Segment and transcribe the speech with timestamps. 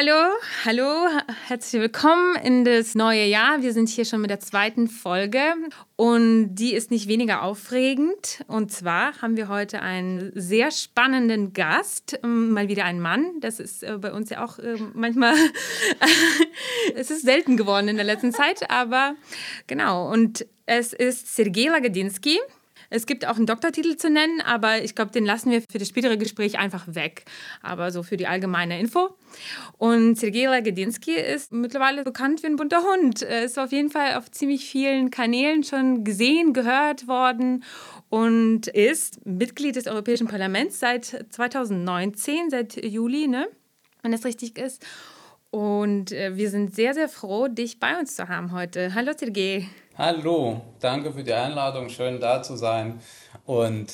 [0.00, 0.30] Hallo,
[0.64, 1.08] hallo,
[1.46, 3.60] herzlich willkommen in das neue Jahr.
[3.60, 5.42] Wir sind hier schon mit der zweiten Folge
[5.96, 8.42] und die ist nicht weniger aufregend.
[8.46, 13.40] Und zwar haben wir heute einen sehr spannenden Gast, ähm, mal wieder einen Mann.
[13.40, 15.34] Das ist äh, bei uns ja auch äh, manchmal,
[16.94, 19.16] es ist selten geworden in der letzten Zeit, aber
[19.66, 20.10] genau.
[20.10, 22.38] Und es ist Sergei Lagodinsky.
[22.90, 25.88] Es gibt auch einen Doktortitel zu nennen, aber ich glaube, den lassen wir für das
[25.88, 27.24] spätere Gespräch einfach weg.
[27.62, 29.16] Aber so für die allgemeine Info.
[29.78, 33.22] Und Sergei Lagodinsky ist mittlerweile bekannt wie ein bunter Hund.
[33.22, 37.62] Er ist auf jeden Fall auf ziemlich vielen Kanälen schon gesehen, gehört worden
[38.08, 43.46] und ist Mitglied des Europäischen Parlaments seit 2019, seit Juli, ne?
[44.02, 44.84] wenn das richtig ist.
[45.50, 48.94] Und äh, wir sind sehr, sehr froh, dich bei uns zu haben heute.
[48.94, 49.68] Hallo Sergei.
[50.02, 53.02] Hallo, danke für die Einladung, schön da zu sein.
[53.44, 53.92] Und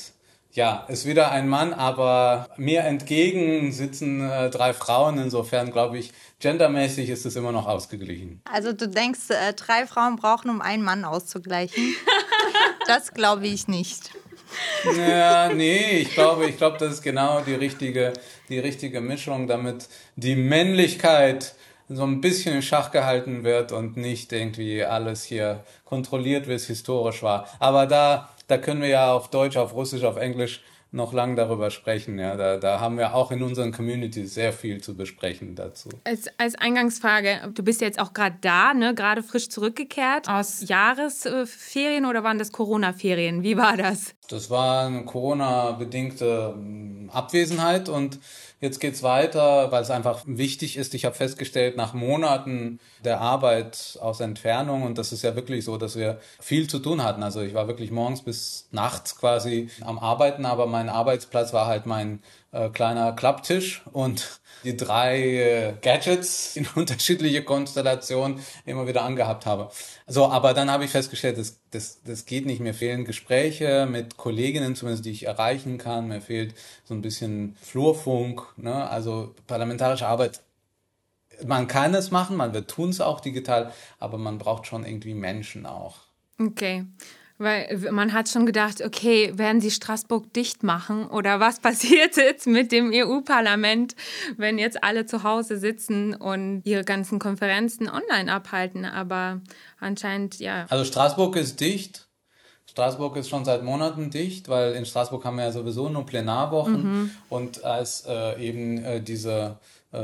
[0.53, 5.17] ja, ist wieder ein Mann, aber mir entgegen sitzen äh, drei Frauen.
[5.17, 8.41] Insofern glaube ich, gendermäßig ist es immer noch ausgeglichen.
[8.49, 11.93] Also du denkst, äh, drei Frauen brauchen, um einen Mann auszugleichen?
[12.87, 14.11] das glaube ich nicht.
[14.97, 18.13] Ja, nee, ich glaube, ich glaube, das ist genau die richtige,
[18.47, 21.53] die richtige Mischung, damit die Männlichkeit
[21.89, 26.67] so ein bisschen in Schach gehalten wird und nicht irgendwie alles hier kontrolliert, wie es
[26.67, 27.47] historisch war.
[27.59, 31.69] Aber da, da können wir ja auf Deutsch, auf Russisch, auf Englisch noch lang darüber
[31.69, 32.17] sprechen.
[32.17, 35.89] Ja, da, da haben wir auch in unseren Communities sehr viel zu besprechen dazu.
[36.03, 38.95] Als, als Eingangsfrage, du bist jetzt auch gerade da, ne?
[38.95, 43.43] gerade frisch zurückgekehrt aus Jahresferien oder waren das Corona-Ferien?
[43.43, 44.15] Wie war das?
[44.29, 48.19] Das war eine Corona-bedingte ähm, Abwesenheit und
[48.59, 50.95] Jetzt geht's weiter, weil es einfach wichtig ist.
[50.95, 55.77] Ich habe festgestellt, nach Monaten der Arbeit aus Entfernung, und das ist ja wirklich so,
[55.77, 57.21] dass wir viel zu tun hatten.
[57.21, 61.85] Also ich war wirklich morgens bis nachts quasi am Arbeiten, aber mein Arbeitsplatz war halt
[61.85, 69.45] mein äh, kleiner Klapptisch und die drei äh, Gadgets in unterschiedliche Konstellationen immer wieder angehabt
[69.45, 69.69] habe.
[70.07, 72.59] So, aber dann habe ich festgestellt, das, das, das geht nicht.
[72.59, 76.07] Mir fehlen Gespräche mit Kolleginnen, zumindest die ich erreichen kann.
[76.07, 78.89] Mir fehlt so ein bisschen Flurfunk, ne?
[78.89, 80.41] also parlamentarische Arbeit.
[81.45, 85.13] Man kann es machen, man wird tun es auch digital, aber man braucht schon irgendwie
[85.13, 85.97] Menschen auch.
[86.39, 86.85] Okay.
[87.39, 92.47] Weil man hat schon gedacht, okay, werden sie Straßburg dicht machen oder was passiert jetzt
[92.47, 93.95] mit dem EU-Parlament,
[94.37, 98.85] wenn jetzt alle zu Hause sitzen und ihre ganzen Konferenzen online abhalten?
[98.85, 99.41] Aber
[99.79, 100.65] anscheinend, ja.
[100.69, 102.07] Also Straßburg ist dicht.
[102.69, 106.83] Straßburg ist schon seit Monaten dicht, weil in Straßburg haben wir ja sowieso nur Plenarwochen
[106.83, 107.11] mhm.
[107.29, 109.57] und als äh, eben äh, diese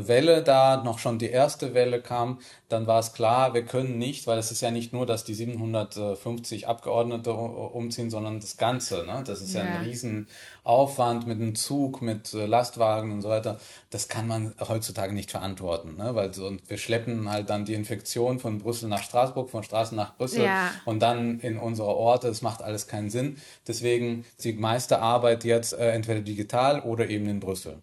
[0.08, 2.40] Welle da, noch schon die erste Welle kam,
[2.70, 5.34] dann war es klar, wir können nicht, weil es ist ja nicht nur, dass die
[5.34, 9.06] 750 Abgeordnete umziehen, sondern das Ganze.
[9.06, 9.24] Ne?
[9.26, 13.60] Das ist ja, ja ein Riesenaufwand mit einem Zug, mit äh, Lastwagen und so weiter.
[13.92, 16.16] Das kann man heutzutage nicht verantworten, ne?
[16.16, 20.16] weil so, wir schleppen halt dann die Infektion von Brüssel nach Straßburg, von Straßen nach
[20.16, 20.72] Brüssel ja.
[20.86, 22.28] und dann in unsere Orte.
[22.28, 23.38] Das macht alles keinen Sinn.
[23.68, 27.82] Deswegen die meiste Arbeit jetzt äh, entweder digital oder eben in Brüssel.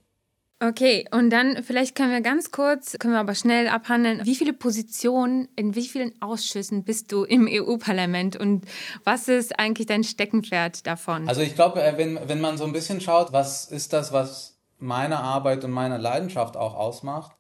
[0.62, 4.52] Okay, und dann vielleicht können wir ganz kurz, können wir aber schnell abhandeln, wie viele
[4.52, 8.66] Positionen in wie vielen Ausschüssen bist du im EU-Parlament und
[9.02, 11.26] was ist eigentlich dein Steckenpferd davon?
[11.28, 14.58] Also ich glaube, äh, wenn, wenn man so ein bisschen schaut, was ist das, was
[14.78, 17.32] meine Arbeit und meine Leidenschaft auch ausmacht,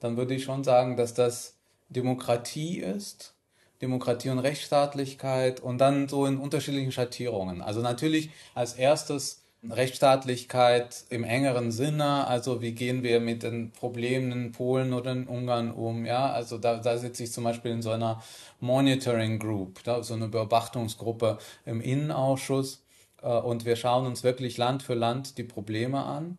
[0.00, 1.54] dann würde ich schon sagen, dass das
[1.88, 3.34] Demokratie ist.
[3.80, 7.60] Demokratie und Rechtsstaatlichkeit und dann so in unterschiedlichen Schattierungen.
[7.60, 14.30] Also natürlich als erstes Rechtsstaatlichkeit im engeren Sinne, also wie gehen wir mit den Problemen
[14.30, 17.82] in Polen oder in Ungarn um, ja, also da, da sitze ich zum Beispiel in
[17.82, 18.22] so einer
[18.60, 22.84] Monitoring Group, da, so eine Beobachtungsgruppe im Innenausschuss
[23.22, 26.38] äh, und wir schauen uns wirklich Land für Land die Probleme an.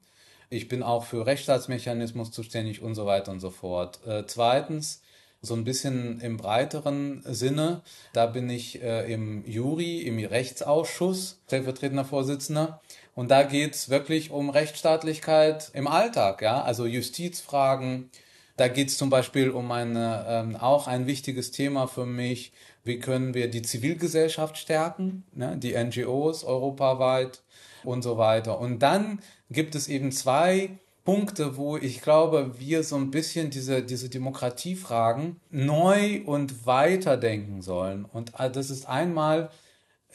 [0.49, 3.99] Ich bin auch für Rechtsstaatsmechanismus zuständig und so weiter und so fort.
[4.07, 5.01] Äh, zweitens,
[5.41, 7.81] so ein bisschen im breiteren Sinne,
[8.13, 12.81] da bin ich äh, im Juri, im Rechtsausschuss, stellvertretender Vorsitzender.
[13.17, 18.11] Und da geht's wirklich um Rechtsstaatlichkeit im Alltag, ja, also Justizfragen.
[18.57, 22.53] Da geht's zum Beispiel um eine, ähm, auch ein wichtiges Thema für mich.
[22.83, 27.41] Wie können wir die Zivilgesellschaft stärken, ne, die NGOs europaweit
[27.83, 28.59] und so weiter.
[28.59, 29.19] Und dann
[29.49, 35.39] gibt es eben zwei Punkte, wo ich glaube, wir so ein bisschen diese, diese Demokratiefragen
[35.49, 38.05] neu und weiterdenken sollen.
[38.05, 39.49] Und äh, das ist einmal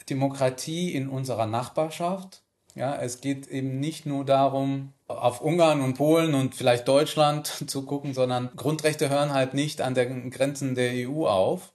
[0.09, 2.42] Demokratie in unserer Nachbarschaft.
[2.75, 7.85] Ja, es geht eben nicht nur darum, auf Ungarn und Polen und vielleicht Deutschland zu
[7.85, 11.73] gucken, sondern Grundrechte hören halt nicht an den Grenzen der EU auf,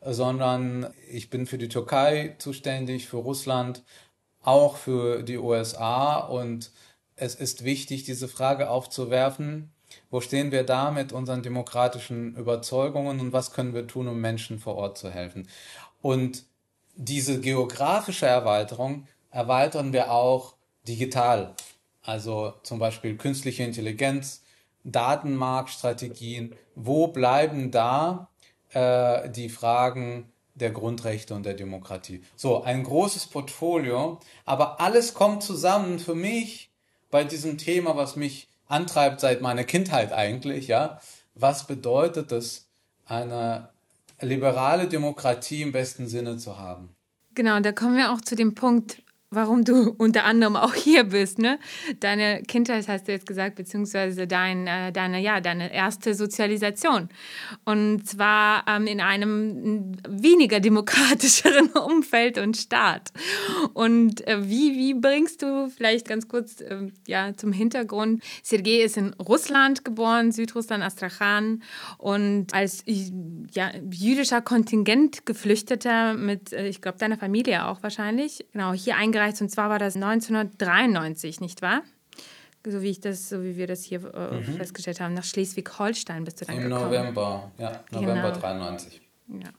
[0.00, 3.84] sondern ich bin für die Türkei zuständig, für Russland,
[4.42, 6.72] auch für die USA und
[7.14, 9.70] es ist wichtig, diese Frage aufzuwerfen,
[10.10, 14.58] wo stehen wir da mit unseren demokratischen Überzeugungen und was können wir tun, um Menschen
[14.58, 15.46] vor Ort zu helfen.
[16.00, 16.44] Und
[16.96, 20.54] diese geografische Erweiterung erweitern wir auch
[20.86, 21.54] digital.
[22.02, 24.42] Also zum Beispiel künstliche Intelligenz,
[24.84, 26.54] Datenmarktstrategien.
[26.74, 28.28] Wo bleiben da
[28.70, 32.22] äh, die Fragen der Grundrechte und der Demokratie?
[32.36, 36.70] So, ein großes Portfolio, aber alles kommt zusammen für mich
[37.10, 41.00] bei diesem Thema, was mich antreibt seit meiner Kindheit eigentlich, ja.
[41.34, 42.68] Was bedeutet es,
[43.06, 43.70] eine
[44.20, 46.94] liberale Demokratie im besten Sinne zu haben?
[47.34, 49.01] Genau, da kommen wir auch zu dem Punkt,
[49.32, 51.58] warum du unter anderem auch hier bist, ne?
[52.00, 57.08] Deine Kindheit hast du jetzt gesagt, beziehungsweise dein, äh, deine, ja, deine erste Sozialisation.
[57.64, 63.12] Und zwar ähm, in einem weniger demokratischeren Umfeld und Staat.
[63.74, 68.22] Und äh, wie, wie bringst du vielleicht ganz kurz äh, ja, zum Hintergrund?
[68.42, 71.62] Sergei ist in Russland geboren, Südrussland, Astrachan.
[71.98, 72.84] Und als
[73.52, 79.21] ja, jüdischer Kontingent Geflüchteter mit, äh, ich glaube, deiner Familie auch wahrscheinlich, genau, hier eingereist
[79.22, 81.82] gereist und zwar war das 1993, nicht wahr?
[82.64, 84.56] So wie ich das, so wie wir das hier äh, mhm.
[84.56, 86.84] festgestellt haben, nach Schleswig-Holstein bist du dann Im gekommen.
[86.84, 88.40] November, ja, November genau.
[88.40, 89.00] 93.
[89.28, 89.50] Ja.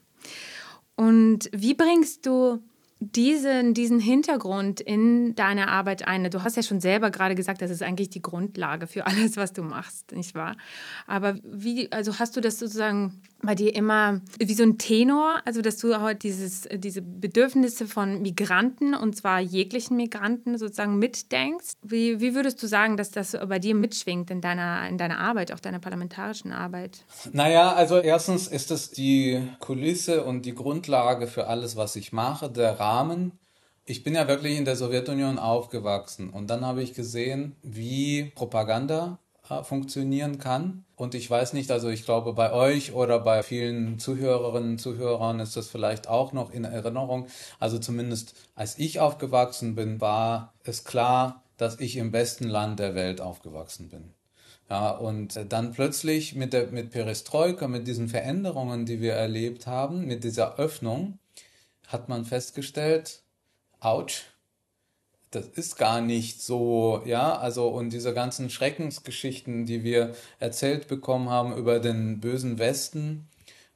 [0.96, 2.64] Und wie bringst du
[3.12, 6.30] diesen, diesen Hintergrund in deine Arbeit ein?
[6.30, 9.54] Du hast ja schon selber gerade gesagt, das ist eigentlich die Grundlage für alles, was
[9.54, 10.56] du machst, nicht wahr?
[11.08, 15.62] Aber wie, also hast du das sozusagen bei dir immer wie so ein Tenor, also
[15.62, 21.74] dass du halt dieses, diese Bedürfnisse von Migranten und zwar jeglichen Migranten sozusagen mitdenkst?
[21.84, 25.52] Wie, wie würdest du sagen, dass das bei dir mitschwingt in deiner, in deiner Arbeit,
[25.52, 27.04] auch deiner parlamentarischen Arbeit?
[27.34, 32.50] Naja, also erstens ist es die Kulisse und die Grundlage für alles, was ich mache,
[32.50, 32.93] der Rahmen.
[33.86, 39.20] Ich bin ja wirklich in der Sowjetunion aufgewachsen und dann habe ich gesehen, wie Propaganda
[39.50, 40.86] äh, funktionieren kann.
[40.96, 45.42] Und ich weiß nicht, also ich glaube, bei euch oder bei vielen Zuhörerinnen und Zuhörern
[45.42, 47.28] ist das vielleicht auch noch in Erinnerung.
[47.60, 52.96] Also zumindest als ich aufgewachsen bin, war es klar, dass ich im besten Land der
[52.96, 54.14] Welt aufgewachsen bin.
[54.70, 60.06] Ja, und dann plötzlich mit der, mit Perestroika, mit diesen Veränderungen, die wir erlebt haben,
[60.06, 61.20] mit dieser Öffnung,
[61.88, 63.22] hat man festgestellt,
[63.80, 64.24] ouch,
[65.32, 71.30] das ist gar nicht so, ja, also und diese ganzen Schreckensgeschichten, die wir erzählt bekommen
[71.30, 73.28] haben über den bösen Westen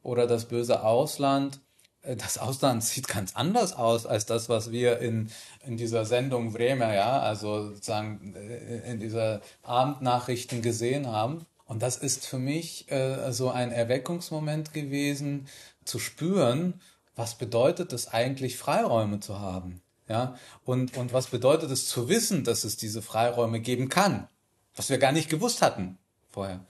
[0.03, 1.59] oder das böse Ausland,
[2.03, 5.29] äh, das Ausland sieht ganz anders aus als das, was wir in,
[5.65, 11.45] in dieser Sendung Bremer, ja, also sozusagen äh, in dieser Abendnachrichten gesehen haben.
[11.65, 15.47] Und das ist für mich äh, so ein Erweckungsmoment gewesen,
[15.83, 16.79] zu spüren,
[17.17, 19.81] was bedeutet es eigentlich, Freiräume zu haben.
[20.07, 24.29] Ja, und, und was bedeutet es zu wissen, dass es diese Freiräume geben kann?
[24.73, 25.97] Was wir gar nicht gewusst hatten
[26.29, 26.65] vorher.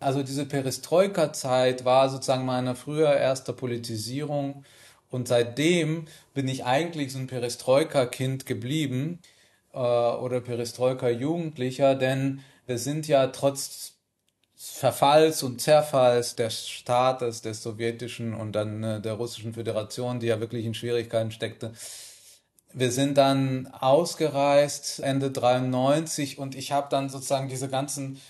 [0.00, 4.64] Also diese Perestroika-Zeit war sozusagen meine früher erste Politisierung
[5.08, 9.20] und seitdem bin ich eigentlich so ein Perestroika-Kind geblieben
[9.72, 13.95] äh, oder Perestroika-Jugendlicher, denn wir sind ja trotz
[14.56, 20.40] Verfalls und Zerfalls des Staates, des sowjetischen und dann äh, der russischen Föderation, die ja
[20.40, 21.72] wirklich in Schwierigkeiten steckte,
[22.72, 28.20] wir sind dann ausgereist Ende 93 und ich habe dann sozusagen diese ganzen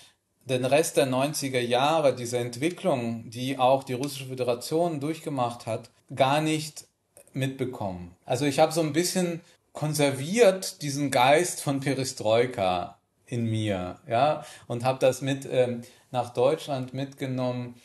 [0.45, 6.39] den Rest der 90er Jahre, diese Entwicklung, die auch die russische Föderation durchgemacht hat, gar
[6.39, 6.85] nicht
[7.33, 8.15] mitbekommen.
[8.25, 9.41] Also ich habe so ein bisschen
[9.73, 15.81] konserviert diesen Geist von Perestroika in mir, ja, und habe das mit ähm,
[16.11, 17.75] nach Deutschland mitgenommen.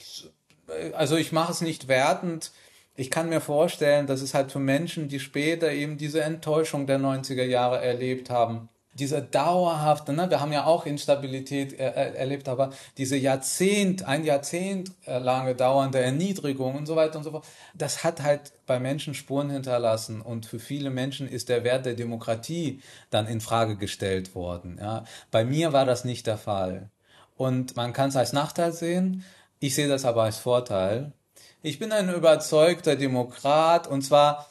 [0.95, 2.53] Also ich mache es nicht wertend,
[2.95, 6.99] ich kann mir vorstellen, dass es halt für Menschen, die später eben diese Enttäuschung der
[6.99, 12.71] 90er Jahre erlebt haben, diese dauerhafte, ne, wir haben ja auch Instabilität er, erlebt, aber
[12.99, 18.23] diese Jahrzehnt, ein Jahrzehnt lange dauernde Erniedrigung und so weiter und so fort, das hat
[18.23, 23.27] halt bei Menschen Spuren hinterlassen und für viele Menschen ist der Wert der Demokratie dann
[23.27, 24.77] in Frage gestellt worden.
[24.79, 25.05] Ja.
[25.31, 26.91] Bei mir war das nicht der Fall
[27.37, 29.25] und man kann es als Nachteil sehen,
[29.61, 31.13] ich sehe das aber als Vorteil,
[31.63, 34.49] ich bin ein überzeugter Demokrat und zwar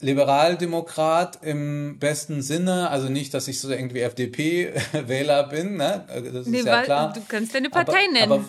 [0.00, 6.04] Liberaldemokrat im besten Sinne, also nicht, dass ich so irgendwie FDP-Wähler bin, ne?
[6.32, 7.12] Das Nee, ist ja weil klar.
[7.12, 8.32] du kannst deine Partei aber, nennen.
[8.32, 8.44] Aber,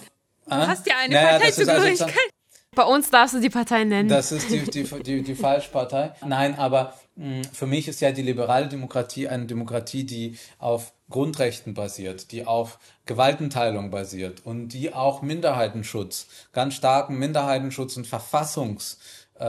[0.46, 2.30] Du hast ja eine Naja, das ist also Parteizugehörigkeit.
[2.76, 4.10] Bei uns darfst du die Partei nennen.
[4.10, 6.12] Das ist die, die, die, die falsche Partei.
[6.26, 11.74] Nein, aber mh, für mich ist ja die liberale Demokratie eine Demokratie, die auf Grundrechten
[11.74, 18.98] basiert, die auf Gewaltenteilung basiert und die auch Minderheitenschutz, ganz starken Minderheitenschutz und Verfassungs
[19.40, 19.46] äh,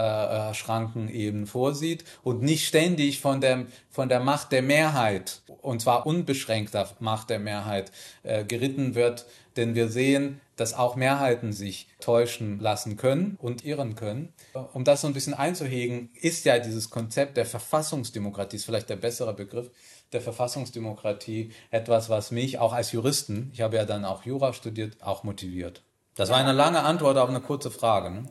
[0.51, 5.81] äh, Schranken eben vorsieht und nicht ständig von der, von der Macht der Mehrheit, und
[5.81, 7.93] zwar unbeschränkter Macht der Mehrheit,
[8.23, 9.27] äh, geritten wird.
[9.57, 14.33] Denn wir sehen, dass auch Mehrheiten sich täuschen lassen können und irren können.
[14.73, 18.97] Um das so ein bisschen einzuhegen, ist ja dieses Konzept der Verfassungsdemokratie, ist vielleicht der
[18.97, 19.71] bessere Begriff,
[20.15, 25.03] der Verfassungsdemokratie etwas, was mich auch als Juristen, ich habe ja dann auch Jura studiert,
[25.03, 25.83] auch motiviert.
[26.15, 28.11] Das war eine lange Antwort auf eine kurze Frage.
[28.11, 28.29] Ne?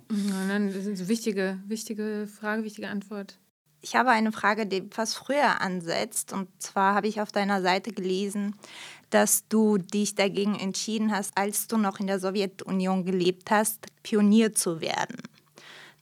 [0.47, 3.37] Nein, das ist eine wichtige, wichtige Frage, wichtige Antwort.
[3.81, 6.31] Ich habe eine Frage, die etwas früher ansetzt.
[6.31, 8.55] Und zwar habe ich auf deiner Seite gelesen,
[9.09, 14.53] dass du dich dagegen entschieden hast, als du noch in der Sowjetunion gelebt hast, Pionier
[14.53, 15.17] zu werden.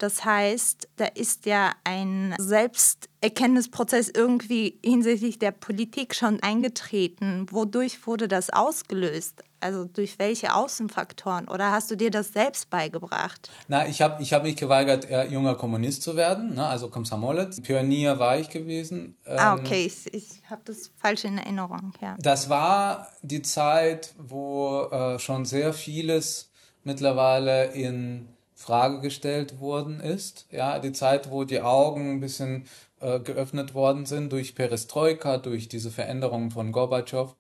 [0.02, 7.46] Das heißt, da ist ja ein Selbsterkenntnisprozess irgendwie hinsichtlich der Politik schon eingetreten.
[7.52, 9.44] Wodurch wurde das ausgelöst?
[9.60, 11.48] Also durch welche Außenfaktoren?
[11.48, 13.52] Oder hast du dir das selbst beigebracht?
[13.68, 16.66] Na, ich habe ich hab mich geweigert, äh, junger Kommunist zu werden, ne?
[16.66, 17.62] also Komsomolec.
[17.62, 19.16] Pionier war ich gewesen.
[19.24, 21.94] ah, Ähm, okay, ich, ich habe das falsch in Erinnerung.
[22.02, 22.16] Ja.
[22.20, 26.50] Das war die Zeit, wo äh, schon sehr vieles
[26.84, 28.30] mittlerweile in
[28.62, 30.46] Frage gestellt worden ist.
[30.52, 32.66] Ja, die Zeit, wo die Augen ein bisschen
[33.00, 37.36] äh, geöffnet worden sind durch Perestroika, durch diese Veränderungen von Gorbatschow.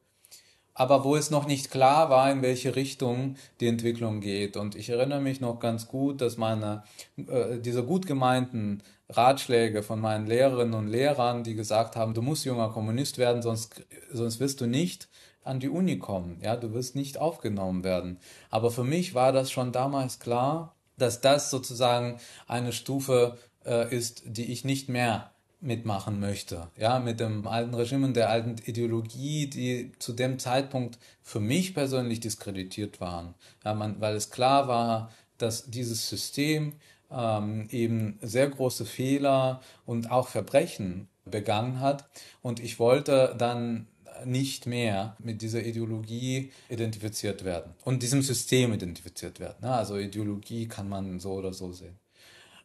[0.73, 4.57] Aber wo es noch nicht klar war, in welche Richtung die Entwicklung geht.
[4.57, 6.83] Und ich erinnere mich noch ganz gut, dass meine,
[7.17, 12.45] äh, diese gut gemeinten Ratschläge von meinen Lehrerinnen und Lehrern, die gesagt haben, du musst
[12.45, 15.09] junger Kommunist werden, sonst, sonst wirst du nicht
[15.43, 16.39] an die Uni kommen.
[16.41, 18.19] Ja, du wirst nicht aufgenommen werden.
[18.49, 24.23] Aber für mich war das schon damals klar, dass das sozusagen eine Stufe äh, ist,
[24.25, 25.31] die ich nicht mehr
[25.61, 26.67] mitmachen möchte.
[26.75, 31.73] Ja, mit dem alten Regime und der alten Ideologie, die zu dem Zeitpunkt für mich
[31.73, 33.35] persönlich diskreditiert waren.
[33.63, 36.73] Ja, man, weil es klar war, dass dieses System
[37.11, 42.05] ähm, eben sehr große Fehler und auch Verbrechen begangen hat.
[42.41, 43.87] Und ich wollte dann
[44.25, 49.57] nicht mehr mit dieser Ideologie identifiziert werden und diesem System identifiziert werden.
[49.61, 49.73] Ne?
[49.73, 51.97] Also Ideologie kann man so oder so sehen.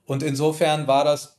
[0.06, 1.36] Und insofern war das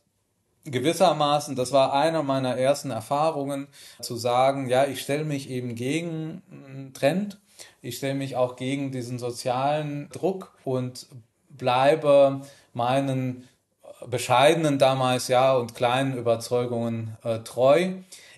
[0.65, 3.67] gewissermaßen, das war eine meiner ersten Erfahrungen,
[4.01, 7.39] zu sagen, ja, ich stelle mich eben gegen einen Trend,
[7.81, 11.07] ich stelle mich auch gegen diesen sozialen Druck und
[11.49, 12.41] bleibe
[12.73, 13.47] meinen
[14.05, 17.93] bescheidenen damals ja und kleinen Überzeugungen äh, treu.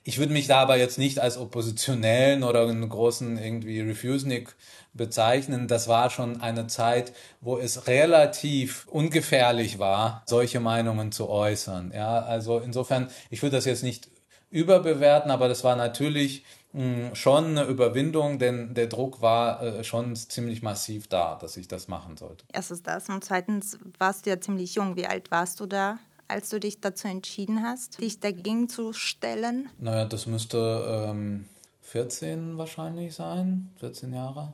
[0.09, 4.55] Ich würde mich da aber jetzt nicht als Oppositionellen oder einen großen irgendwie Refusenik
[4.91, 5.67] bezeichnen.
[5.67, 11.91] Das war schon eine Zeit, wo es relativ ungefährlich war, solche Meinungen zu äußern.
[11.93, 14.09] Ja, also insofern, ich würde das jetzt nicht
[14.49, 20.15] überbewerten, aber das war natürlich mh, schon eine Überwindung, denn der Druck war äh, schon
[20.15, 22.45] ziemlich massiv da, dass ich das machen sollte.
[22.51, 24.95] Erstens das und zweitens warst du ja ziemlich jung.
[24.95, 25.99] Wie alt warst du da,
[26.29, 29.69] als du dich dazu entschieden hast, dich dagegen zu stellen?
[29.79, 31.45] Naja, das müsste ähm,
[31.81, 34.53] 14 wahrscheinlich sein, 14 Jahre,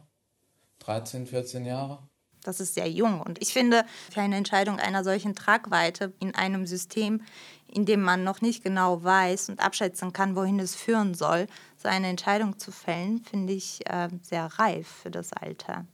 [0.79, 1.99] 13, 14 Jahre.
[2.43, 3.21] Das ist sehr jung.
[3.21, 7.21] Und ich finde, für eine Entscheidung einer solchen Tragweite in einem System,
[7.67, 11.89] in dem man noch nicht genau weiß und abschätzen kann, wohin es führen soll, so
[11.89, 15.85] eine Entscheidung zu fällen, finde ich äh, sehr reif für das Alter.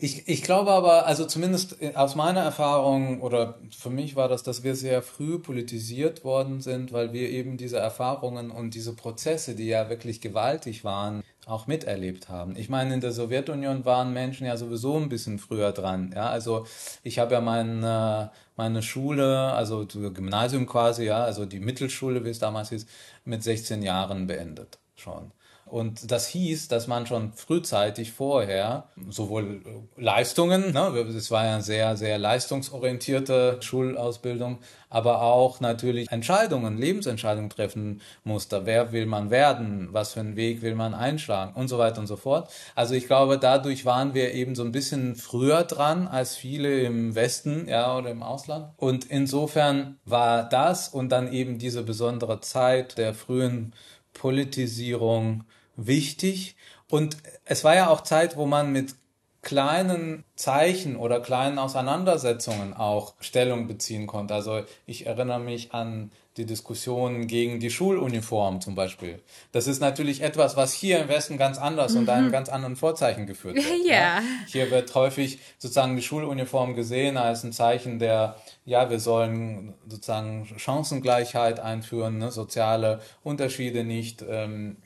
[0.00, 4.62] Ich, ich glaube aber, also zumindest aus meiner Erfahrung oder für mich war das, dass
[4.62, 9.66] wir sehr früh politisiert worden sind, weil wir eben diese Erfahrungen und diese Prozesse, die
[9.66, 12.54] ja wirklich gewaltig waren, auch miterlebt haben.
[12.54, 16.12] Ich meine, in der Sowjetunion waren Menschen ja sowieso ein bisschen früher dran.
[16.14, 16.64] Ja, also
[17.02, 22.38] ich habe ja meine, meine Schule, also Gymnasium quasi, ja, also die Mittelschule, wie es
[22.38, 22.86] damals hieß,
[23.24, 25.32] mit 16 Jahren beendet schon.
[25.70, 29.62] Und das hieß, dass man schon frühzeitig vorher sowohl
[29.96, 34.58] Leistungen, ne, es war ja eine sehr, sehr leistungsorientierte Schulausbildung,
[34.90, 38.64] aber auch natürlich Entscheidungen, Lebensentscheidungen treffen musste.
[38.64, 39.88] Wer will man werden?
[39.92, 41.54] Was für einen Weg will man einschlagen?
[41.54, 42.50] Und so weiter und so fort.
[42.74, 47.14] Also ich glaube, dadurch waren wir eben so ein bisschen früher dran als viele im
[47.14, 48.72] Westen, ja, oder im Ausland.
[48.76, 53.74] Und insofern war das und dann eben diese besondere Zeit der frühen
[54.14, 55.44] Politisierung
[55.78, 56.56] wichtig.
[56.90, 58.94] Und es war ja auch Zeit, wo man mit
[59.40, 64.34] kleinen Zeichen oder kleinen Auseinandersetzungen auch Stellung beziehen konnte.
[64.34, 69.20] Also ich erinnere mich an die Diskussion gegen die Schuluniform zum Beispiel.
[69.52, 72.00] Das ist natürlich etwas, was hier im Westen ganz anders mhm.
[72.00, 73.66] und einem ganz anderen Vorzeichen geführt wird.
[73.84, 73.92] Ja.
[73.94, 74.22] ja.
[74.46, 80.46] Hier wird häufig sozusagen die Schuluniform gesehen als ein Zeichen der, ja, wir sollen sozusagen
[80.56, 84.76] Chancengleichheit einführen, ne, soziale Unterschiede nicht ähm,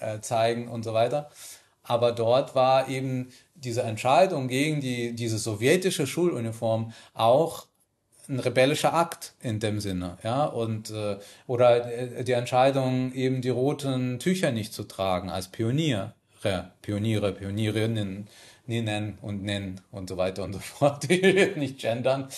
[0.00, 1.30] äh, zeigen und so weiter.
[1.82, 7.66] Aber dort war eben diese Entscheidung gegen die, diese sowjetische Schuluniform auch
[8.28, 13.48] ein rebellischer Akt in dem Sinne, ja, und äh, oder äh, die Entscheidung eben die
[13.48, 16.12] roten Tücher nicht zu tragen als Pioniere,
[16.82, 18.28] Pioniere, Pionierinnen,
[18.66, 21.08] nennen und nennen und so weiter und so fort,
[21.56, 22.28] nicht gendern.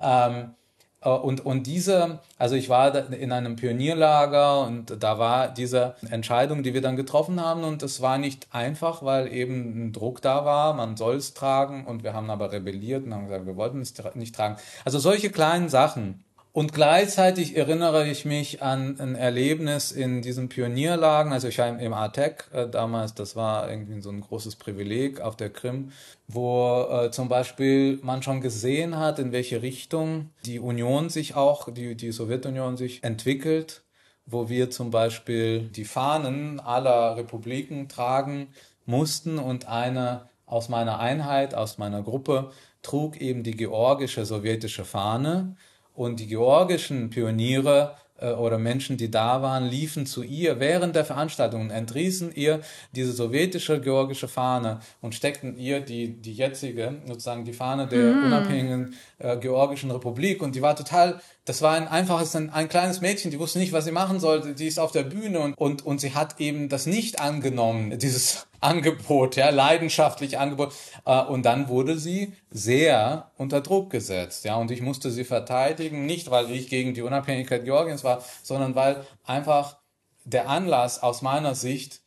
[0.00, 0.59] Ähm, äh,
[1.00, 6.74] und, und diese, also ich war in einem Pionierlager und da war diese Entscheidung, die
[6.74, 10.74] wir dann getroffen haben und es war nicht einfach, weil eben ein Druck da war,
[10.74, 13.94] man soll es tragen und wir haben aber rebelliert und haben gesagt, wir wollten es
[14.14, 14.56] nicht tragen.
[14.84, 21.32] Also solche kleinen Sachen, und gleichzeitig erinnere ich mich an ein Erlebnis in diesen Pionierlagen.
[21.32, 25.36] Also ich war im ATEC äh, damals, das war irgendwie so ein großes Privileg auf
[25.36, 25.92] der Krim,
[26.26, 31.72] wo äh, zum Beispiel man schon gesehen hat, in welche Richtung die Union sich auch,
[31.72, 33.82] die, die Sowjetunion sich entwickelt,
[34.26, 38.48] wo wir zum Beispiel die Fahnen aller Republiken tragen
[38.86, 42.50] mussten und eine aus meiner Einheit, aus meiner Gruppe,
[42.82, 45.54] trug eben die georgische sowjetische Fahne
[46.00, 51.04] und die georgischen Pioniere äh, oder Menschen, die da waren, liefen zu ihr während der
[51.04, 52.60] Veranstaltung und entrießen ihr
[52.92, 58.24] diese sowjetische georgische Fahne und steckten ihr die, die jetzige, sozusagen die Fahne der mm.
[58.24, 60.40] unabhängigen äh, georgischen Republik.
[60.40, 63.72] Und die war total, das war ein einfaches, ein, ein kleines Mädchen, die wusste nicht,
[63.72, 64.54] was sie machen sollte.
[64.54, 68.46] Die ist auf der Bühne und, und, und sie hat eben das nicht angenommen, dieses
[68.60, 70.72] Angebot, ja, leidenschaftlich Angebot.
[71.06, 76.06] Äh, und dann wurde sie sehr unter Druck gesetzt, ja, und ich musste sie verteidigen,
[76.06, 79.78] nicht weil ich gegen die Unabhängigkeit Georgiens war, sondern weil einfach
[80.24, 82.02] der Anlass aus meiner Sicht,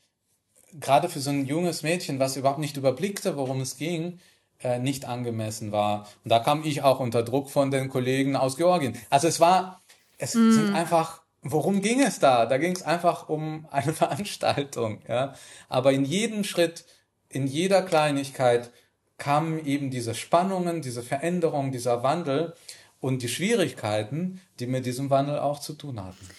[0.80, 4.20] gerade für so ein junges Mädchen, was überhaupt nicht überblickte, worum es ging,
[4.64, 6.08] äh, nicht angemessen war.
[6.24, 8.98] Und da kam ich auch unter Druck von den Kollegen aus Georgien.
[9.10, 9.82] Also es war,
[10.18, 10.52] es mm.
[10.52, 12.46] sind einfach worum ging es da?
[12.46, 15.36] Da ging es einfach um eine Veranstaltung, ja.
[15.70, 16.86] Aber in jedem Schritt,
[17.30, 18.72] in jeder Kleinigkeit
[19.18, 22.54] kamen eben diese Spannungen, diese Veränderungen, dieser Wandel
[23.00, 26.30] und die Schwierigkeiten, die mit diesem Wandel auch zu tun hatten.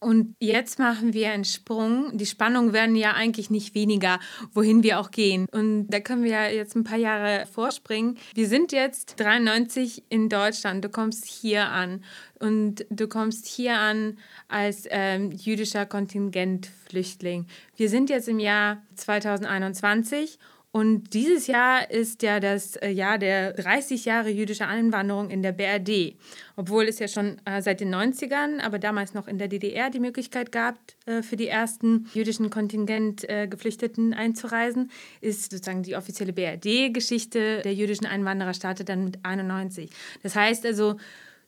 [0.00, 2.16] Und jetzt machen wir einen Sprung.
[2.16, 4.20] Die Spannungen werden ja eigentlich nicht weniger,
[4.52, 5.46] wohin wir auch gehen.
[5.50, 8.16] Und da können wir ja jetzt ein paar Jahre vorspringen.
[8.34, 10.84] Wir sind jetzt 93 in Deutschland.
[10.84, 12.04] Du kommst hier an.
[12.38, 17.46] Und du kommst hier an als ähm, jüdischer Kontingentflüchtling.
[17.76, 20.38] Wir sind jetzt im Jahr 2021
[20.78, 25.50] und dieses Jahr ist ja das äh, Jahr der 30 Jahre jüdische Einwanderung in der
[25.50, 26.14] BRD.
[26.54, 29.98] Obwohl es ja schon äh, seit den 90ern, aber damals noch in der DDR die
[29.98, 37.74] Möglichkeit gab, äh, für die ersten jüdischen Kontingent-Geflüchteten einzureisen, ist sozusagen die offizielle BRD-Geschichte der
[37.74, 39.90] jüdischen Einwanderer startet dann mit 91.
[40.22, 40.96] Das heißt also,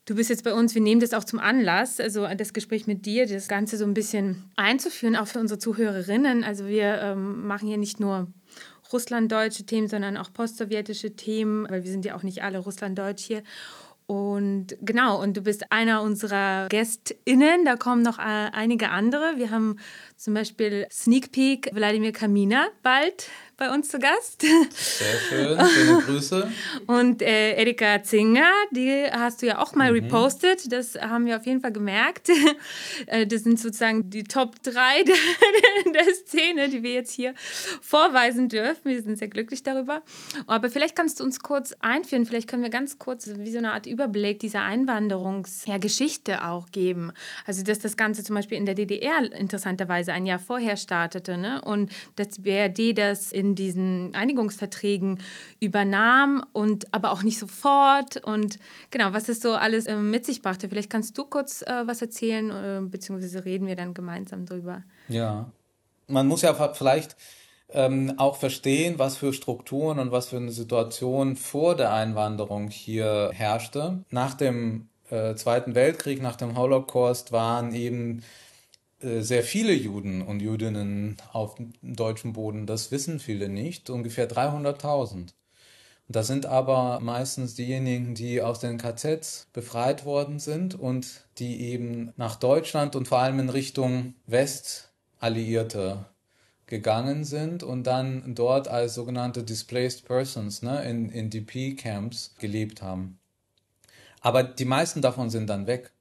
[0.07, 3.07] Du bist jetzt bei uns, wir nehmen das auch zum Anlass, also das Gespräch mit
[3.07, 6.43] dir, das Ganze so ein bisschen einzuführen, auch für unsere Zuhörerinnen.
[6.43, 8.27] Also wir ähm, machen hier nicht nur
[8.93, 13.43] russlanddeutsche Themen, sondern auch postsowjetische Themen, weil wir sind ja auch nicht alle russlanddeutsch hier.
[14.11, 17.65] Und genau, und du bist einer unserer GästInnen.
[17.65, 19.35] Da kommen noch äh, einige andere.
[19.37, 19.77] Wir haben
[20.17, 23.29] zum Beispiel Sneak Peek Wladimir Kamina bald
[23.61, 24.41] bei uns zu Gast.
[24.41, 26.51] Sehr schön, schöne Grüße.
[26.87, 30.05] Und äh, Erika Zinger, die hast du ja auch mal mhm.
[30.05, 30.73] repostet.
[30.73, 32.31] Das haben wir auf jeden Fall gemerkt.
[33.07, 35.15] Äh, das sind sozusagen die Top 3 der,
[35.93, 37.35] der Szene, die wir jetzt hier
[37.81, 38.81] vorweisen dürfen.
[38.85, 40.03] Wir sind sehr glücklich darüber.
[40.47, 43.73] Aber vielleicht kannst du uns kurz einführen, vielleicht können wir ganz kurz wie so eine
[43.73, 47.13] Art Überblick dieser Einwanderungsgeschichte ja, auch geben.
[47.47, 51.63] Also, dass das Ganze zum Beispiel in der DDR interessanterweise ein Jahr vorher startete ne?
[51.63, 55.19] und dass BRD das in diesen Einigungsverträgen
[55.61, 58.59] übernahm und aber auch nicht sofort und
[58.91, 60.69] genau, was es so alles äh, mit sich brachte.
[60.69, 64.83] Vielleicht kannst du kurz äh, was erzählen, äh, beziehungsweise reden wir dann gemeinsam drüber.
[65.09, 65.51] Ja,
[66.07, 67.17] man muss ja vielleicht
[67.73, 73.31] ähm, auch verstehen, was für Strukturen und was für eine Situation vor der Einwanderung hier
[73.33, 74.05] herrschte.
[74.11, 78.23] Nach dem äh, Zweiten Weltkrieg, nach dem Holocaust waren eben
[79.01, 82.67] sehr viele Juden und Jüdinnen auf deutschem Boden.
[82.67, 83.91] Das wissen viele nicht.
[83.91, 85.29] Ungefähr 300.000.
[86.09, 92.13] Das sind aber meistens diejenigen, die aus den KZs befreit worden sind und die eben
[92.17, 96.07] nach Deutschland und vor allem in Richtung Westalliierte
[96.67, 103.21] gegangen sind und dann dort als sogenannte Displaced Persons ne, in, in DP-Camps gelebt haben.
[104.21, 105.93] Aber die meisten davon sind dann weg.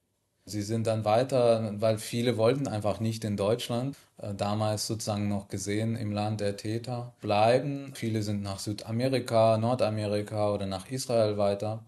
[0.50, 5.48] Sie sind dann weiter, weil viele wollten einfach nicht in Deutschland, äh, damals sozusagen noch
[5.48, 7.92] gesehen im Land der Täter, bleiben.
[7.94, 11.84] Viele sind nach Südamerika, Nordamerika oder nach Israel weiter.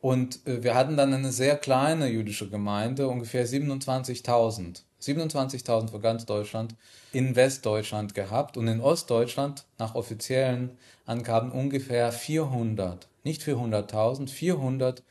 [0.00, 4.82] Und äh, wir hatten dann eine sehr kleine jüdische Gemeinde, ungefähr 27.000.
[5.00, 6.74] 27.000 für ganz Deutschland
[7.12, 15.02] in Westdeutschland gehabt und in Ostdeutschland nach offiziellen Angaben ungefähr 400, nicht 400.000, 400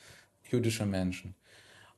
[0.50, 1.36] jüdische Menschen.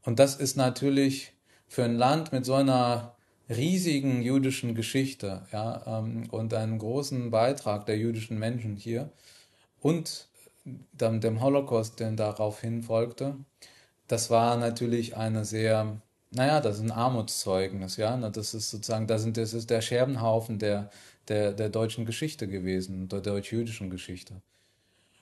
[0.03, 1.33] Und das ist natürlich
[1.67, 3.15] für ein Land mit so einer
[3.49, 9.11] riesigen jüdischen Geschichte ja, ähm, und einem großen Beitrag der jüdischen Menschen hier
[9.79, 10.27] und
[10.91, 13.35] dem Holocaust, der daraufhin folgte,
[14.07, 18.17] das war natürlich eine sehr, naja, das ist ein Armutszeugnis, ja.
[18.17, 20.89] Das ist sozusagen, das, das ist der Scherbenhaufen der,
[21.27, 24.41] der, der deutschen Geschichte gewesen, der deutsch-jüdischen Geschichte.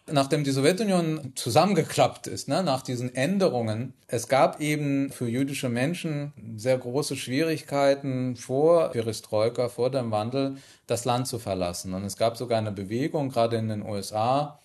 [0.10, 6.32] Nachdem die Sowjetunion zusammengeklappt ist, ne, nach diesen Änderungen, es gab eben für jüdische Menschen
[6.56, 11.94] sehr große Schwierigkeiten vor Perestroika, vor dem Wandel, das Land zu verlassen.
[11.94, 14.60] Und es gab sogar eine Bewegung, gerade in den USA,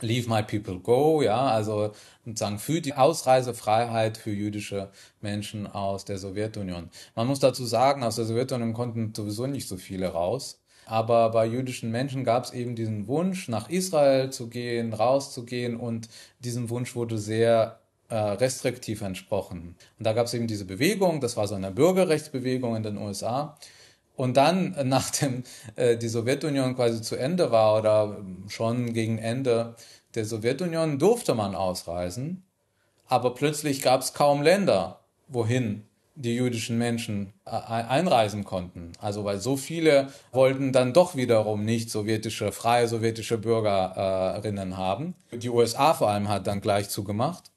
[0.00, 1.92] Leave My People Go, ja, also
[2.24, 6.88] sozusagen für die Ausreisefreiheit für jüdische Menschen aus der Sowjetunion.
[7.14, 10.61] Man muss dazu sagen, aus der Sowjetunion konnten sowieso nicht so viele raus.
[10.86, 16.08] Aber bei jüdischen Menschen gab es eben diesen Wunsch, nach Israel zu gehen, rauszugehen und
[16.40, 19.76] diesem Wunsch wurde sehr äh, restriktiv entsprochen.
[19.98, 23.56] Und da gab es eben diese Bewegung, das war so eine Bürgerrechtsbewegung in den USA.
[24.16, 25.44] Und dann, nachdem
[25.76, 28.18] äh, die Sowjetunion quasi zu Ende war oder
[28.48, 29.76] schon gegen Ende
[30.14, 32.44] der Sowjetunion, durfte man ausreisen.
[33.06, 38.92] Aber plötzlich gab es kaum Länder, wohin die jüdischen Menschen äh, einreisen konnten.
[39.00, 45.14] Also weil so viele wollten dann doch wiederum nicht sowjetische, freie sowjetische Bürgerinnen haben.
[45.32, 47.52] Die USA vor allem hat dann gleich zugemacht.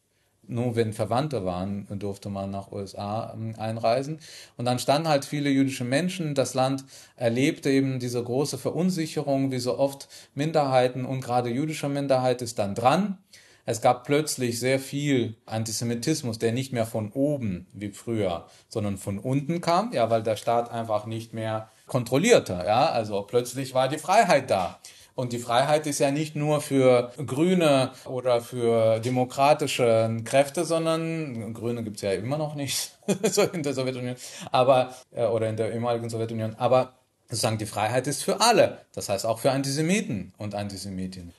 [0.48, 4.20] Nur wenn Verwandte waren, durfte man nach USA ähm, einreisen.
[4.58, 6.36] Und dann standen halt viele jüdische Menschen.
[6.36, 12.42] Das Land erlebte eben diese große Verunsicherung, wie so oft Minderheiten und gerade jüdische Minderheit
[12.42, 13.18] ist dann dran.
[13.68, 19.18] Es gab plötzlich sehr viel Antisemitismus, der nicht mehr von oben wie früher, sondern von
[19.18, 23.98] unten kam, ja, weil der Staat einfach nicht mehr kontrollierte, ja, also plötzlich war die
[23.98, 24.80] Freiheit da.
[25.16, 31.84] Und die Freiheit ist ja nicht nur für Grüne oder für demokratische Kräfte, sondern Grüne
[31.84, 32.92] gibt's ja immer noch nicht
[33.24, 34.18] so in der Sowjetunion,
[34.52, 36.56] aber äh, oder in der ehemaligen Sowjetunion.
[36.56, 36.96] Aber
[37.30, 41.34] sozusagen die Freiheit ist für alle, das heißt auch für Antisemiten und Antisemitinnen.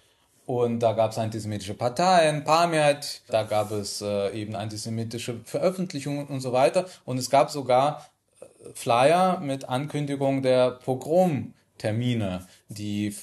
[0.47, 6.41] Und da gab es antisemitische Parteien, Pamiat, da gab es äh, eben antisemitische Veröffentlichungen und
[6.41, 6.87] so weiter.
[7.05, 8.09] Und es gab sogar
[8.41, 13.15] äh, Flyer mit Ankündigung der Pogromtermine, die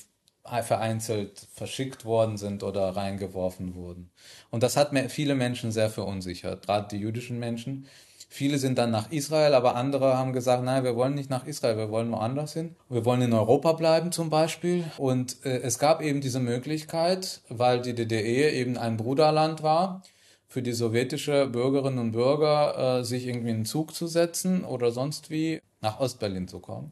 [0.43, 4.12] vereinzelt verschickt worden sind oder reingeworfen wurden.
[4.51, 7.88] Und das hat viele Menschen sehr verunsichert, gerade die jüdischen Menschen.
[8.36, 11.78] Viele sind dann nach Israel, aber andere haben gesagt, nein, wir wollen nicht nach Israel,
[11.78, 12.76] wir wollen woanders hin.
[12.89, 14.86] Wir wollen in Europa bleiben zum Beispiel.
[14.98, 20.02] Und äh, es gab eben diese Möglichkeit, weil die DDR eben ein Bruderland war,
[20.48, 24.89] für die sowjetische Bürgerinnen und Bürger äh, sich irgendwie in den Zug zu setzen oder
[24.89, 26.91] sonst wie nach Ostberlin zu kommen.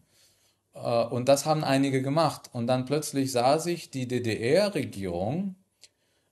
[0.76, 2.52] Äh, und das haben einige gemacht.
[2.54, 5.56] Und dann plötzlich sah sich die DDR-Regierung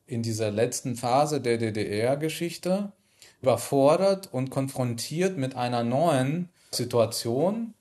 [0.05, 2.91] in dieser letzten Phase der DDR-Geschichte
[3.41, 7.73] überfordert und konfrontiert mit einer neuen Situation.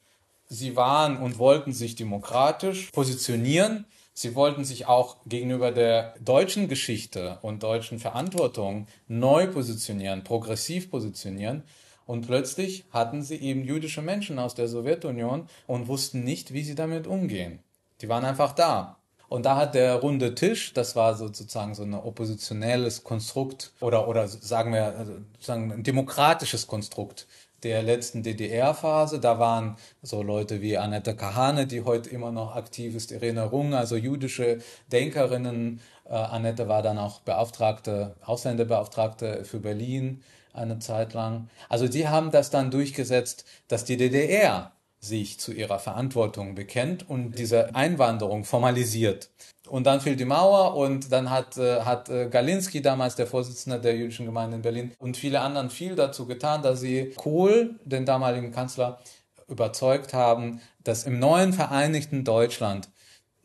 [0.48, 3.84] Sie waren und wollten sich demokratisch positionieren.
[4.14, 11.64] Sie wollten sich auch gegenüber der deutschen Geschichte und deutschen Verantwortung neu positionieren, progressiv positionieren.
[12.06, 16.74] Und plötzlich hatten sie eben jüdische Menschen aus der Sowjetunion und wussten nicht, wie sie
[16.74, 17.58] damit umgehen.
[18.00, 18.96] Die waren einfach da.
[19.28, 24.26] Und da hat der runde Tisch, das war sozusagen so ein oppositionelles Konstrukt oder, oder
[24.26, 27.26] sagen wir also sozusagen ein demokratisches Konstrukt
[27.62, 29.20] der letzten DDR-Phase.
[29.20, 33.74] Da waren so Leute wie Annette Kahane, die heute immer noch aktiv ist, Irene Rung,
[33.74, 34.58] also jüdische
[34.92, 35.80] Denkerinnen.
[36.06, 40.22] Äh, Annette war dann auch Beauftragte, Ausländerbeauftragte für Berlin
[40.54, 41.50] eine Zeit lang.
[41.68, 47.38] Also die haben das dann durchgesetzt, dass die DDR sich zu ihrer Verantwortung bekennt und
[47.38, 49.30] diese Einwanderung formalisiert.
[49.68, 53.80] Und dann fiel die Mauer und dann hat, äh, hat äh, Galinski, damals der Vorsitzende
[53.80, 58.06] der jüdischen Gemeinde in Berlin, und viele anderen viel dazu getan, dass sie Kohl, den
[58.06, 58.98] damaligen Kanzler,
[59.46, 62.88] überzeugt haben, dass im neuen vereinigten Deutschland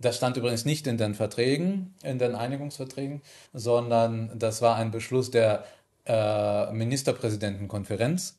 [0.04, 3.22] das stand übrigens nicht in den Verträgen, in den Einigungsverträgen,
[3.54, 5.64] sondern das war ein Beschluss der
[6.06, 8.38] äh, Ministerpräsidentenkonferenz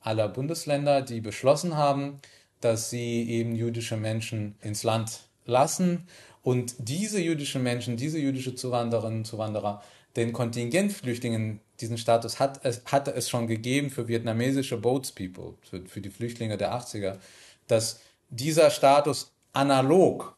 [0.00, 2.20] aller Bundesländer, die beschlossen haben,
[2.64, 6.08] dass sie eben jüdische Menschen ins Land lassen
[6.42, 9.82] und diese jüdischen Menschen, diese jüdische Zuwandererinnen und Zuwanderer
[10.16, 16.00] den Kontingentflüchtlingen diesen Status hat es, hatte es schon gegeben für vietnamesische Boatspeople, für, für
[16.00, 17.18] die Flüchtlinge der 80er,
[17.66, 18.00] dass
[18.30, 20.36] dieser Status analog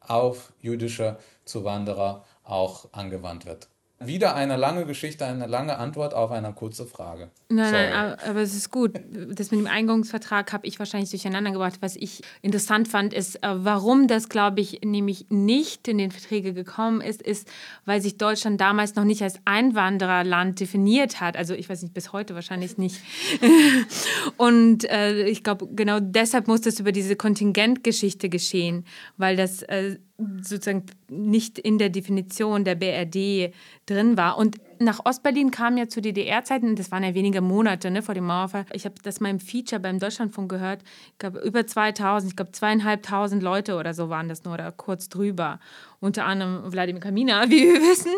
[0.00, 3.68] auf jüdische Zuwanderer auch angewandt wird.
[4.02, 7.28] Wieder eine lange Geschichte, eine lange Antwort auf eine kurze Frage.
[7.50, 7.82] Nein, Sorry.
[7.82, 8.98] nein, aber, aber, es ist gut.
[9.12, 11.74] Das mit dem Eingangsvertrag habe ich wahrscheinlich durcheinander gebracht.
[11.80, 16.54] Was ich interessant fand, ist, äh, warum das, glaube ich, nämlich nicht in den Verträge
[16.54, 17.46] gekommen ist, ist,
[17.84, 21.36] weil sich Deutschland damals noch nicht als Einwandererland definiert hat.
[21.36, 23.02] Also ich weiß nicht, bis heute wahrscheinlich nicht.
[24.38, 28.86] Und äh, ich glaube, genau deshalb muss das über diese Kontingentgeschichte geschehen,
[29.18, 29.98] weil das äh,
[30.42, 33.52] sozusagen nicht in der Definition der BRD
[33.86, 34.38] drin war.
[34.38, 38.24] Und nach Ostberlin kam ja zu DDR-Zeiten, das waren ja wenige Monate ne, vor dem
[38.24, 38.64] Mauerfall.
[38.72, 40.82] Ich habe das mal im Feature beim Deutschlandfunk gehört.
[41.12, 45.10] Ich glaube, über 2000, ich glaube, zweieinhalbtausend Leute oder so waren das nur oder kurz
[45.10, 45.60] drüber.
[46.00, 48.12] Unter anderem Wladimir Kamina, wie wir wissen.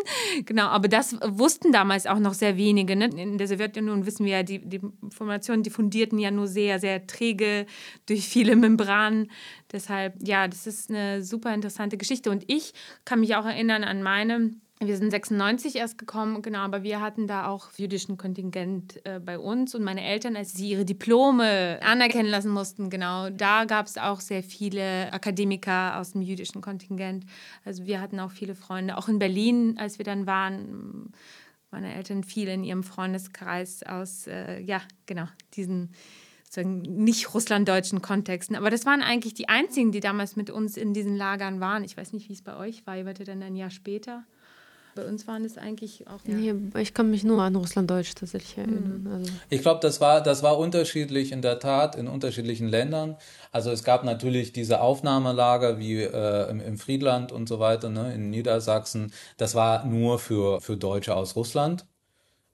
[0.45, 2.95] Genau, aber das wussten damals auch noch sehr wenige.
[2.95, 3.07] Ne?
[3.07, 7.65] In der Sowjetunion wissen wir ja, die, die Informationen diffundierten ja nur sehr, sehr träge
[8.05, 9.29] durch viele Membranen.
[9.73, 12.31] Deshalb, ja, das ist eine super interessante Geschichte.
[12.31, 12.73] Und ich
[13.03, 14.51] kann mich auch erinnern an meine
[14.87, 19.39] wir sind 96 erst gekommen, genau, aber wir hatten da auch jüdischen Kontingent äh, bei
[19.39, 23.97] uns und meine Eltern, als sie ihre Diplome anerkennen lassen mussten, genau, da gab es
[23.97, 27.25] auch sehr viele Akademiker aus dem jüdischen Kontingent.
[27.65, 31.11] Also wir hatten auch viele Freunde, auch in Berlin, als wir dann waren,
[31.71, 35.89] meine Eltern viel in ihrem Freundeskreis aus, äh, ja, genau, diesen
[36.61, 38.55] nicht russlanddeutschen Kontexten.
[38.55, 41.83] Aber das waren eigentlich die einzigen, die damals mit uns in diesen Lagern waren.
[41.83, 42.97] Ich weiß nicht, wie es bei euch war.
[42.97, 44.23] Ihr wart ja dann ein Jahr später.
[44.95, 46.19] Bei uns waren es eigentlich auch.
[46.25, 46.35] Ja.
[46.35, 49.01] Nee, ich kann mich nur an Russlanddeutsch tatsächlich erinnern.
[49.03, 49.11] Mhm.
[49.11, 49.31] Also.
[49.49, 53.17] Ich glaube, das war, das war unterschiedlich in der Tat in unterschiedlichen Ländern.
[53.51, 58.13] Also es gab natürlich diese Aufnahmelager wie äh, im, im, Friedland und so weiter, ne,
[58.13, 59.11] in Niedersachsen.
[59.37, 61.85] Das war nur für, für Deutsche aus Russland.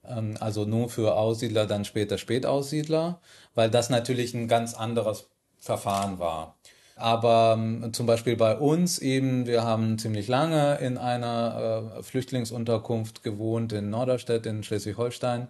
[0.04, 3.20] Ähm, also nur für Aussiedler, dann später Spätaussiedler,
[3.54, 6.56] weil das natürlich ein ganz anderes Verfahren war.
[7.00, 13.22] Aber ähm, zum Beispiel bei uns eben, wir haben ziemlich lange in einer äh, Flüchtlingsunterkunft
[13.22, 15.48] gewohnt in Norderstedt in Schleswig-Holstein.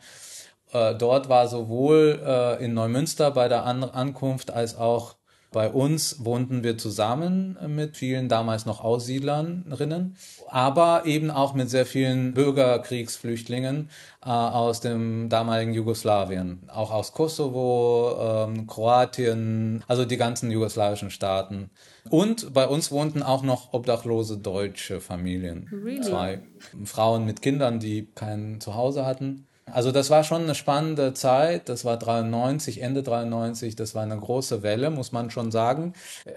[0.72, 5.16] Äh, dort war sowohl äh, in Neumünster bei der An Ankunft als auch
[5.52, 10.16] bei uns wohnten wir zusammen mit vielen damals noch Aussiedlerinnen,
[10.48, 13.90] aber eben auch mit sehr vielen Bürgerkriegsflüchtlingen
[14.24, 21.70] äh, aus dem damaligen Jugoslawien, auch aus Kosovo, ähm, Kroatien, also die ganzen jugoslawischen Staaten.
[22.08, 25.68] Und bei uns wohnten auch noch obdachlose deutsche Familien.
[25.72, 26.00] Really?
[26.00, 26.42] Zwei
[26.84, 29.48] Frauen mit Kindern, die kein Zuhause hatten.
[29.72, 31.68] Also das war schon eine spannende Zeit.
[31.68, 33.76] Das war 93, Ende 93.
[33.76, 35.94] Das war eine große Welle, muss man schon sagen.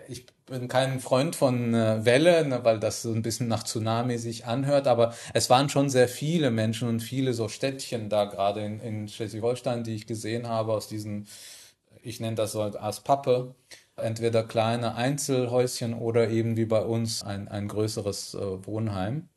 [0.07, 4.17] Ich bin kein Freund von äh, Welle, ne, weil das so ein bisschen nach Tsunami
[4.17, 4.87] sich anhört.
[4.87, 9.07] Aber es waren schon sehr viele Menschen und viele so Städtchen da gerade in, in
[9.07, 11.27] Schleswig-Holstein, die ich gesehen habe aus diesen,
[12.01, 13.55] ich nenne das so als Pappe
[13.95, 19.29] entweder kleine Einzelhäuschen oder eben wie bei uns ein, ein größeres äh, Wohnheim.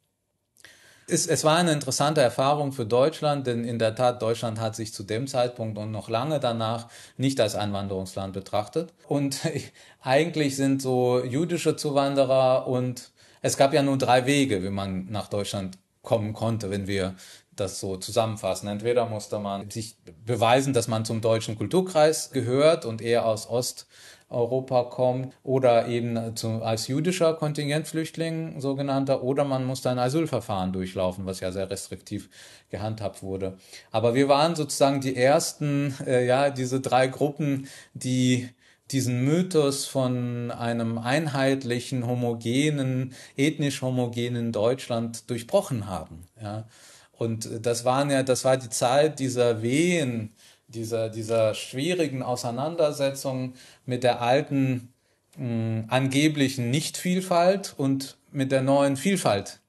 [1.08, 4.92] Es, es war eine interessante Erfahrung für Deutschland, denn in der Tat, Deutschland hat sich
[4.92, 8.92] zu dem Zeitpunkt und noch lange danach nicht als Einwanderungsland betrachtet.
[9.06, 9.40] Und
[10.02, 15.28] eigentlich sind so jüdische Zuwanderer und es gab ja nur drei Wege, wie man nach
[15.28, 17.14] Deutschland kommen konnte, wenn wir
[17.54, 18.68] das so zusammenfassen.
[18.68, 23.86] Entweder musste man sich beweisen, dass man zum deutschen Kulturkreis gehört und eher aus Ost
[24.28, 31.26] Europa kommt oder eben zu, als jüdischer Kontingentflüchtling sogenannter oder man musste ein Asylverfahren durchlaufen,
[31.26, 32.28] was ja sehr restriktiv
[32.70, 33.56] gehandhabt wurde.
[33.92, 38.48] Aber wir waren sozusagen die ersten, äh, ja, diese drei Gruppen, die
[38.90, 46.24] diesen Mythos von einem einheitlichen, homogenen, ethnisch homogenen Deutschland durchbrochen haben.
[46.40, 46.68] Ja.
[47.12, 50.34] Und das waren ja, das war die Zeit dieser Wehen,
[50.76, 54.92] dieser, dieser schwierigen Auseinandersetzung mit der alten
[55.36, 59.60] mh, angeblichen Nichtvielfalt und mit der neuen Vielfalt,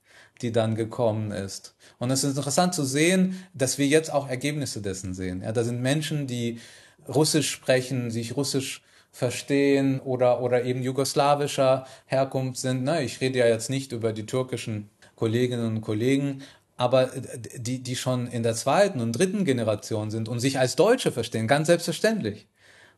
[0.41, 1.75] die dann gekommen ist.
[1.97, 5.41] Und es ist interessant zu sehen, dass wir jetzt auch Ergebnisse dessen sehen.
[5.41, 6.59] Ja, da sind Menschen, die
[7.07, 12.83] Russisch sprechen, sich Russisch verstehen oder, oder eben jugoslawischer Herkunft sind.
[12.83, 13.03] Ne?
[13.03, 16.43] Ich rede ja jetzt nicht über die türkischen Kolleginnen und Kollegen,
[16.77, 20.75] aber äh, die, die schon in der zweiten und dritten Generation sind und sich als
[20.75, 22.47] Deutsche verstehen, ganz selbstverständlich.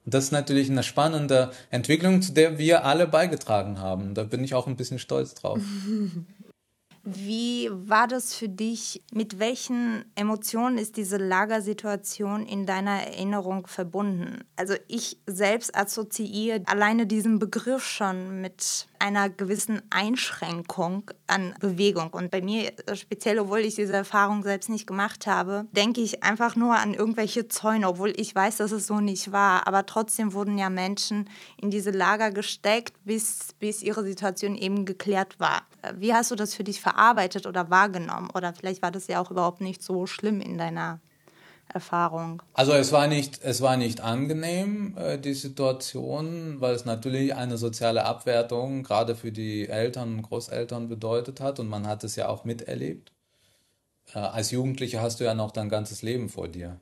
[0.05, 4.13] Und das ist natürlich eine spannende Entwicklung, zu der wir alle beigetragen haben.
[4.13, 5.59] Da bin ich auch ein bisschen stolz drauf.
[7.03, 9.01] Wie war das für dich?
[9.13, 14.43] Mit welchen Emotionen ist diese Lagersituation in deiner Erinnerung verbunden?
[14.57, 22.09] Also ich selbst assoziiere alleine diesen Begriff schon mit einer gewissen Einschränkung an Bewegung.
[22.09, 26.23] Und bei mir, äh, speziell, obwohl ich diese Erfahrung selbst nicht gemacht habe, denke ich
[26.23, 29.67] einfach nur an irgendwelche Zäune, obwohl ich weiß, dass es so nicht war.
[29.67, 35.39] Aber trotzdem wurden ja Menschen in diese Lager gesteckt, bis, bis ihre Situation eben geklärt
[35.39, 35.63] war.
[35.81, 38.29] Äh, wie hast du das für dich verarbeitet oder wahrgenommen?
[38.33, 40.99] Oder vielleicht war das ja auch überhaupt nicht so schlimm in deiner
[41.73, 42.41] Erfahrung?
[42.53, 47.57] Also es war nicht, es war nicht angenehm, äh, die Situation, weil es natürlich eine
[47.57, 52.27] soziale Abwertung gerade für die Eltern und Großeltern bedeutet hat und man hat es ja
[52.27, 53.11] auch miterlebt.
[54.13, 56.79] Äh, als Jugendlicher hast du ja noch dein ganzes Leben vor dir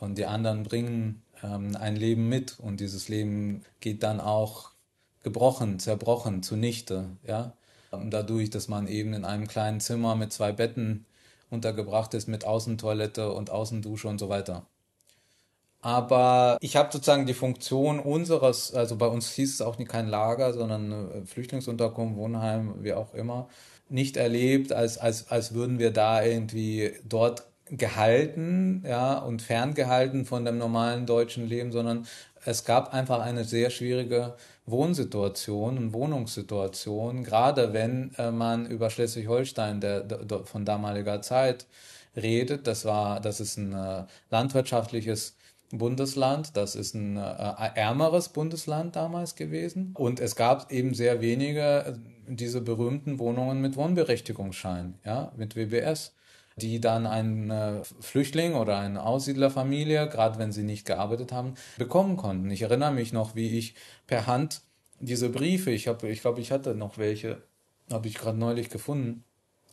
[0.00, 4.70] und die anderen bringen ähm, ein Leben mit und dieses Leben geht dann auch
[5.22, 7.52] gebrochen, zerbrochen, zunichte, ja.
[8.06, 11.06] Dadurch, dass man eben in einem kleinen Zimmer mit zwei Betten
[11.50, 14.66] untergebracht ist mit Außentoilette und Außendusche und so weiter.
[15.80, 20.08] Aber ich habe sozusagen die Funktion unseres, also bei uns hieß es auch nie kein
[20.08, 23.48] Lager, sondern Flüchtlingsunterkunft, Wohnheim, wie auch immer,
[23.90, 30.46] nicht erlebt, als, als, als würden wir da irgendwie dort gehalten, ja, und ferngehalten von
[30.46, 32.06] dem normalen deutschen Leben, sondern
[32.44, 39.82] es gab einfach eine sehr schwierige Wohnsituation und Wohnungssituation, gerade wenn äh, man über Schleswig-Holstein
[40.44, 41.66] von damaliger Zeit
[42.16, 42.66] redet.
[42.66, 45.36] Das war, das ist ein äh, landwirtschaftliches
[45.70, 49.92] Bundesland, das ist ein äh, ärmeres Bundesland damals gewesen.
[49.94, 51.92] Und es gab eben sehr wenige äh,
[52.26, 56.14] diese berühmten Wohnungen mit Wohnberechtigungsschein, ja, mit WBS
[56.56, 62.50] die dann ein Flüchtling oder eine Aussiedlerfamilie, gerade wenn sie nicht gearbeitet haben, bekommen konnten.
[62.50, 63.74] Ich erinnere mich noch, wie ich
[64.06, 64.62] per Hand
[65.00, 67.42] diese Briefe, ich habe, ich glaube, ich hatte noch welche,
[67.92, 69.24] habe ich gerade neulich gefunden,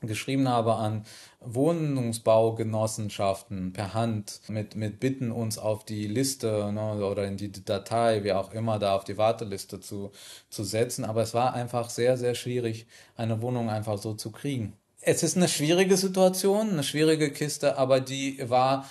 [0.02, 1.06] geschrieben habe an
[1.41, 8.24] Wohnungsbaugenossenschaften per Hand mit, mit Bitten, uns auf die Liste ne, oder in die Datei,
[8.24, 10.12] wie auch immer, da auf die Warteliste zu,
[10.50, 11.06] zu setzen.
[11.06, 15.36] Aber es war einfach sehr, sehr schwierig, eine Wohnung einfach so zu kriegen es ist
[15.36, 18.90] eine schwierige Situation, eine schwierige Kiste, aber die war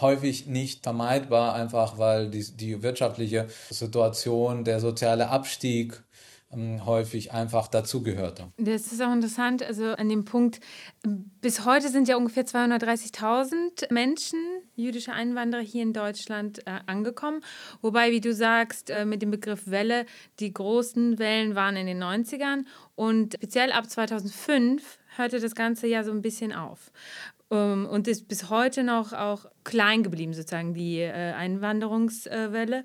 [0.00, 6.02] häufig nicht vermeidbar, einfach weil die, die wirtschaftliche Situation, der soziale Abstieg
[6.52, 8.52] ähm, häufig einfach dazugehörte.
[8.56, 10.60] Das ist auch interessant, also an dem Punkt,
[11.02, 14.38] bis heute sind ja ungefähr 230.000 Menschen,
[14.74, 17.42] jüdische Einwanderer hier in Deutschland äh, angekommen.
[17.80, 20.06] Wobei, wie du sagst, äh, mit dem Begriff Welle,
[20.40, 22.64] die großen Wellen waren in den 90ern
[22.96, 26.92] und speziell ab 2005 hörte das Ganze ja so ein bisschen auf
[27.50, 32.84] ähm, und ist bis heute noch auch klein geblieben, sozusagen die äh, Einwanderungswelle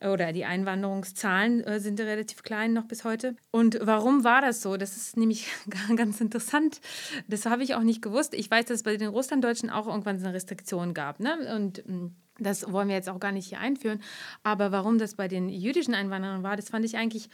[0.00, 3.36] oder die Einwanderungszahlen äh, sind relativ klein noch bis heute.
[3.50, 4.76] Und warum war das so?
[4.76, 5.46] Das ist nämlich
[5.96, 6.80] ganz interessant.
[7.28, 8.34] Das habe ich auch nicht gewusst.
[8.34, 11.20] Ich weiß, dass es bei den Russlanddeutschen auch irgendwann eine Restriktion gab.
[11.20, 11.54] Ne?
[11.54, 14.02] Und mm, das wollen wir jetzt auch gar nicht hier einführen.
[14.42, 17.28] Aber warum das bei den jüdischen Einwanderern war, das fand ich eigentlich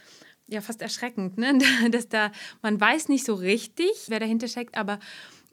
[0.51, 1.57] ja fast erschreckend, ne?
[1.91, 4.99] dass da man weiß nicht so richtig, wer dahinter steckt, aber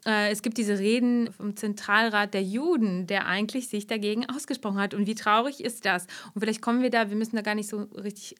[0.05, 4.93] äh, es gibt diese Reden vom Zentralrat der Juden, der eigentlich sich dagegen ausgesprochen hat.
[4.93, 6.07] Und wie traurig ist das?
[6.33, 8.35] Und vielleicht kommen wir da, wir müssen da gar nicht so richtig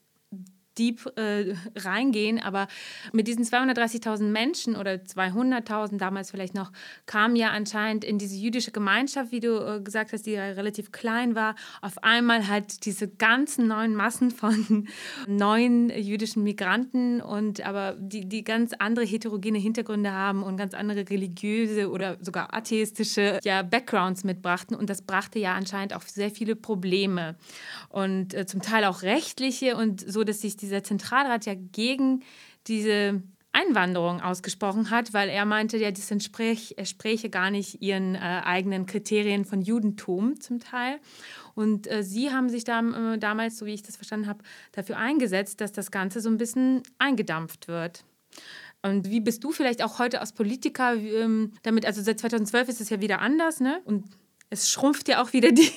[0.80, 2.68] deep äh, reingehen, aber
[3.12, 6.72] mit diesen 230.000 Menschen oder 200.000 damals vielleicht noch,
[7.06, 10.92] kam ja anscheinend in diese jüdische Gemeinschaft, wie du äh, gesagt hast, die ja relativ
[10.92, 14.88] klein war, auf einmal halt diese ganzen neuen Massen von
[15.28, 21.10] neuen jüdischen Migranten und aber die, die ganz andere heterogene Hintergründe haben und ganz andere
[21.10, 24.76] religiöse oder sogar atheistische ja, Backgrounds mitbrachten.
[24.76, 27.36] Und das brachte ja anscheinend auch sehr viele Probleme
[27.90, 32.24] und äh, zum Teil auch rechtliche und so, dass sich dieser Zentralrat ja gegen
[32.68, 38.86] diese Einwanderung ausgesprochen hat, weil er meinte, ja, das entspräche gar nicht ihren äh, eigenen
[38.86, 41.00] Kriterien von Judentum zum Teil.
[41.56, 44.98] Und äh, sie haben sich da, äh, damals, so wie ich das verstanden habe, dafür
[44.98, 48.06] eingesetzt, dass das Ganze so ein bisschen eingedampft wird.
[48.82, 52.82] Und wie bist du vielleicht auch heute als Politiker ähm, damit, also seit 2012 ist
[52.82, 53.82] es ja wieder anders, ne?
[53.84, 54.06] Und
[54.50, 55.72] es schrumpft ja auch wieder die,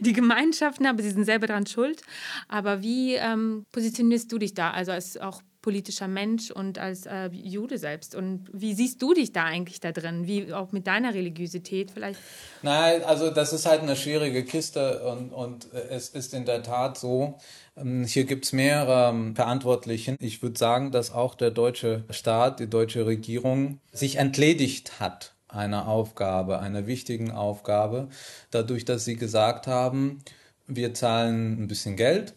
[0.00, 2.02] die Gemeinschaften, aber sie sind selber daran schuld.
[2.48, 7.28] Aber wie ähm, positionierst du dich da, also als auch politischer Mensch und als äh,
[7.32, 8.14] Jude selbst?
[8.14, 10.26] Und wie siehst du dich da eigentlich da drin?
[10.26, 12.18] Wie auch mit deiner Religiosität vielleicht?
[12.62, 16.98] Nein, also das ist halt eine schwierige Kiste und, und es ist in der Tat
[16.98, 17.38] so,
[17.76, 20.16] ähm, hier gibt es mehrere ähm, Verantwortlichen.
[20.18, 25.88] Ich würde sagen, dass auch der deutsche Staat, die deutsche Regierung sich entledigt hat einer
[25.88, 28.08] Aufgabe, einer wichtigen Aufgabe,
[28.50, 30.22] dadurch, dass sie gesagt haben,
[30.66, 32.34] wir zahlen ein bisschen Geld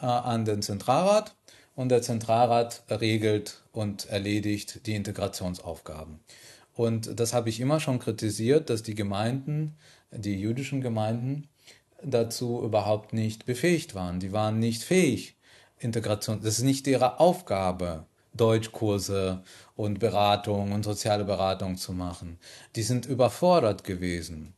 [0.00, 1.34] äh, an den Zentralrat
[1.74, 6.20] und der Zentralrat regelt und erledigt die Integrationsaufgaben.
[6.74, 9.76] Und das habe ich immer schon kritisiert, dass die Gemeinden,
[10.10, 11.48] die jüdischen Gemeinden,
[12.02, 14.20] dazu überhaupt nicht befähigt waren.
[14.20, 15.36] Die waren nicht fähig,
[15.78, 19.42] Integration, das ist nicht ihre Aufgabe, Deutschkurse
[19.76, 22.38] und Beratung und soziale Beratung zu machen.
[22.76, 24.54] Die sind überfordert gewesen.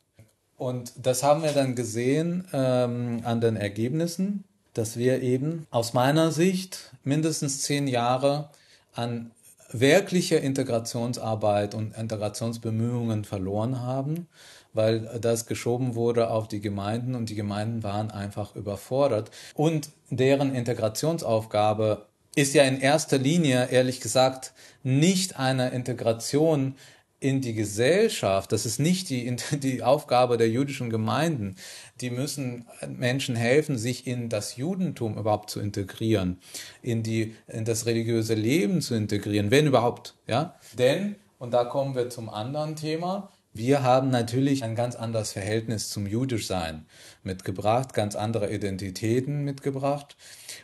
[0.59, 4.45] Und das haben wir dann gesehen ähm, an den Ergebnissen,
[4.75, 8.51] dass wir eben aus meiner Sicht mindestens zehn Jahre
[8.95, 9.31] an
[9.71, 14.29] wirklicher Integrationsarbeit und Integrationsbemühungen verloren haben,
[14.73, 19.31] weil das geschoben wurde auf die Gemeinden und die Gemeinden waren einfach überfordert.
[19.55, 22.07] Und deren Integrationsaufgabe
[22.37, 24.53] ist ja in erster Linie, ehrlich gesagt,
[24.85, 26.77] nicht eine Integration
[27.19, 28.53] in die Gesellschaft.
[28.53, 31.57] Das ist nicht die, die Aufgabe der jüdischen Gemeinden.
[32.01, 36.39] Die müssen Menschen helfen, sich in das Judentum überhaupt zu integrieren,
[36.83, 40.55] in die, in das religiöse Leben zu integrieren, wenn überhaupt, ja.
[40.79, 45.91] Denn, und da kommen wir zum anderen Thema, wir haben natürlich ein ganz anderes Verhältnis
[45.91, 46.87] zum Jüdischsein
[47.23, 50.17] mitgebracht, ganz andere Identitäten mitgebracht.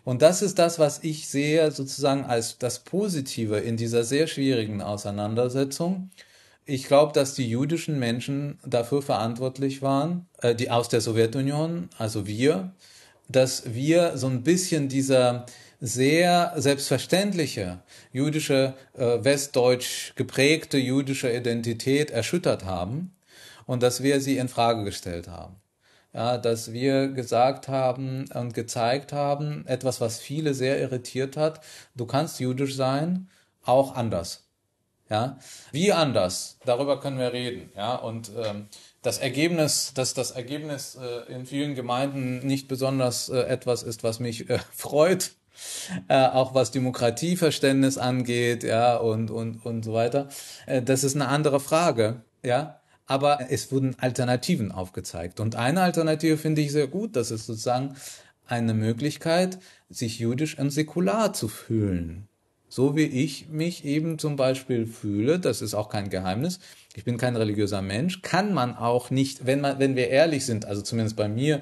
[0.04, 4.82] Und das ist das, was ich sehe sozusagen als das Positive in dieser sehr schwierigen
[4.82, 6.10] Auseinandersetzung.
[6.64, 12.26] Ich glaube, dass die jüdischen Menschen dafür verantwortlich waren, äh, die aus der Sowjetunion, also
[12.26, 12.72] wir,
[13.28, 15.46] dass wir so ein bisschen dieser
[15.84, 17.80] sehr selbstverständliche
[18.12, 23.16] jüdische, äh, westdeutsch geprägte jüdische Identität erschüttert haben
[23.66, 25.56] und dass wir sie in Frage gestellt haben.
[26.14, 31.64] Ja, dass wir gesagt haben und gezeigt haben, etwas, was viele sehr irritiert hat,
[31.96, 33.28] du kannst jüdisch sein,
[33.64, 34.44] auch anders.
[35.10, 35.38] Ja,
[35.72, 36.58] wie anders?
[36.64, 37.72] Darüber können wir reden.
[37.76, 38.68] Ja, und ähm,
[39.02, 44.20] das Ergebnis, dass das Ergebnis äh, in vielen Gemeinden nicht besonders äh, etwas ist, was
[44.20, 45.32] mich äh, freut,
[46.08, 50.28] äh, auch was Demokratieverständnis angeht, ja, und, und, und so weiter.
[50.66, 52.78] Äh, das ist eine andere Frage, ja.
[53.06, 55.40] Aber es wurden Alternativen aufgezeigt.
[55.40, 57.16] Und eine Alternative finde ich sehr gut.
[57.16, 57.96] Das ist sozusagen
[58.46, 59.58] eine Möglichkeit,
[59.90, 62.28] sich jüdisch und säkular zu fühlen.
[62.68, 66.58] So wie ich mich eben zum Beispiel fühle, das ist auch kein Geheimnis.
[66.94, 70.64] Ich bin kein religiöser Mensch, kann man auch nicht, wenn man, wenn wir ehrlich sind,
[70.64, 71.60] also zumindest bei mir,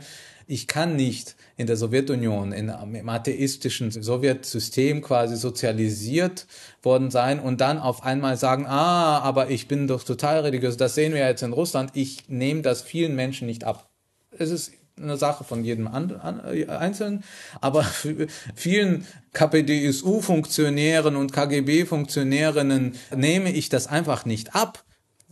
[0.51, 6.48] ich kann nicht in der Sowjetunion, in, im atheistischen Sowjetsystem quasi sozialisiert
[6.82, 10.76] worden sein und dann auf einmal sagen, ah, aber ich bin doch total religiös.
[10.76, 11.92] Das sehen wir jetzt in Russland.
[11.94, 13.90] Ich nehme das vielen Menschen nicht ab.
[14.36, 17.22] Es ist eine Sache von jedem Einzelnen,
[17.61, 17.84] aber
[18.57, 24.84] vielen KPDSU-Funktionären und KGB-Funktionärinnen nehme ich das einfach nicht ab,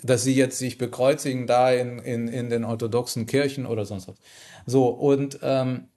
[0.02, 4.16] dass sie jetzt sich bekreuzigen da in, in, in den orthodoxen Kirchen oder sonst was.
[4.66, 5.88] So, und ähm,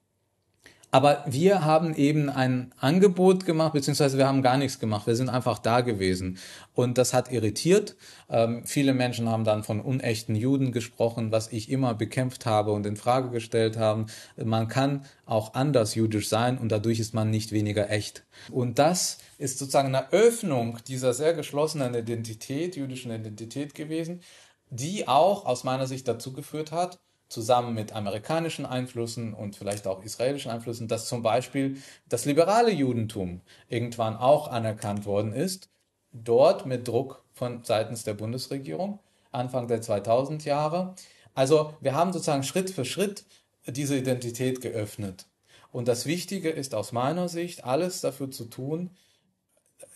[0.94, 5.06] aber wir haben eben ein Angebot gemacht, beziehungsweise wir haben gar nichts gemacht.
[5.06, 6.36] Wir sind einfach da gewesen.
[6.74, 7.96] Und das hat irritiert.
[8.28, 12.84] Ähm, viele Menschen haben dann von unechten Juden gesprochen, was ich immer bekämpft habe und
[12.84, 14.04] in Frage gestellt haben.
[14.36, 18.24] Man kann auch anders jüdisch sein und dadurch ist man nicht weniger echt.
[18.50, 24.20] Und das ist sozusagen eine Öffnung dieser sehr geschlossenen Identität, jüdischen Identität gewesen,
[24.68, 26.98] die auch aus meiner Sicht dazu geführt hat,
[27.32, 31.78] zusammen mit amerikanischen Einflüssen und vielleicht auch israelischen Einflüssen, dass zum Beispiel
[32.08, 35.70] das liberale Judentum irgendwann auch anerkannt worden ist,
[36.12, 39.00] dort mit Druck von seitens der Bundesregierung
[39.32, 40.94] Anfang der 2000 Jahre.
[41.34, 43.24] Also wir haben sozusagen Schritt für Schritt
[43.66, 45.26] diese Identität geöffnet.
[45.72, 48.90] Und das Wichtige ist aus meiner Sicht, alles dafür zu tun,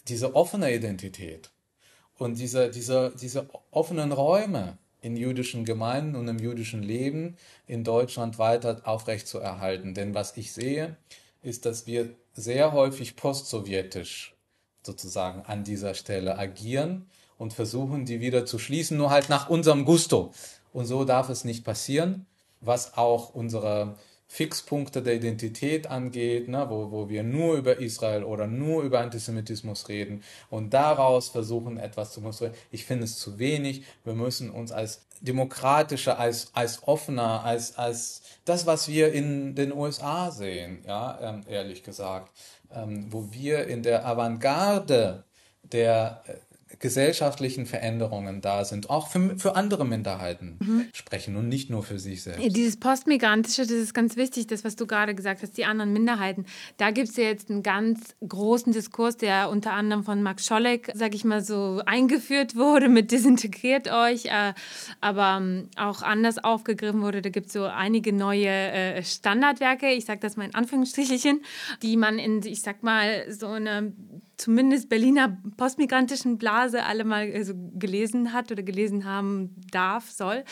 [0.09, 1.51] diese offene Identität
[2.19, 7.37] und diese, diese, diese offenen Räume, in jüdischen Gemeinden und im jüdischen Leben
[7.67, 9.95] in Deutschland weiter aufrechtzuerhalten.
[9.95, 10.97] Denn was ich sehe,
[11.43, 14.35] ist, dass wir sehr häufig postsowjetisch
[14.83, 17.07] sozusagen an dieser Stelle agieren
[17.39, 20.33] und versuchen, die wieder zu schließen, nur halt nach unserem Gusto.
[20.73, 22.27] Und so darf es nicht passieren,
[22.61, 23.97] was auch unsere
[24.29, 29.89] Fixpunkte der Identität angeht, ne, wo, wo wir nur über Israel oder nur über Antisemitismus
[29.89, 32.57] reden und daraus versuchen, etwas zu konstruieren.
[32.71, 33.85] Ich finde es zu wenig.
[34.05, 39.73] Wir müssen uns als demokratischer, als, als offener, als, als das, was wir in den
[39.73, 42.31] USA sehen, ja, ähm, ehrlich gesagt,
[42.75, 45.25] ähm, wo wir in der Avantgarde
[45.63, 46.35] der äh,
[46.79, 50.87] gesellschaftlichen Veränderungen da sind, auch für, für andere Minderheiten mhm.
[50.93, 52.57] sprechen und nicht nur für sich selbst.
[52.57, 56.45] Dieses Postmigrantische, das ist ganz wichtig, das, was du gerade gesagt hast, die anderen Minderheiten.
[56.77, 60.91] Da gibt es ja jetzt einen ganz großen Diskurs, der unter anderem von Max Scholleck,
[60.95, 64.53] sag ich mal so, eingeführt wurde mit Desintegriert euch, äh,
[65.01, 67.23] aber ähm, auch anders aufgegriffen wurde.
[67.23, 71.43] Da gibt es so einige neue äh, Standardwerke, ich sage das mal in Anführungsstrichelchen,
[71.83, 73.93] die man in, ich sag mal, so eine
[74.37, 80.45] zumindest Berliner postmigrantischen Blase alle mal also gelesen hat oder gelesen haben darf, soll.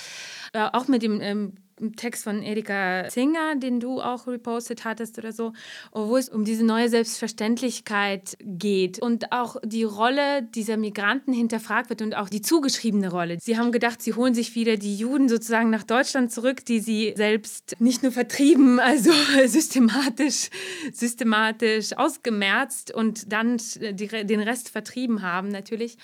[0.52, 1.54] Äh, auch mit dem ähm,
[1.96, 5.52] Text von Erika Singer, den du auch repostet hattest oder so,
[5.92, 12.02] wo es um diese neue Selbstverständlichkeit geht und auch die Rolle dieser Migranten hinterfragt wird
[12.02, 13.38] und auch die zugeschriebene Rolle.
[13.40, 17.14] Sie haben gedacht, sie holen sich wieder die Juden sozusagen nach Deutschland zurück, die sie
[17.16, 19.10] selbst nicht nur vertrieben, also
[19.46, 20.50] systematisch,
[20.92, 25.96] systematisch ausgemerzt und dann den Rest vertrieben haben natürlich.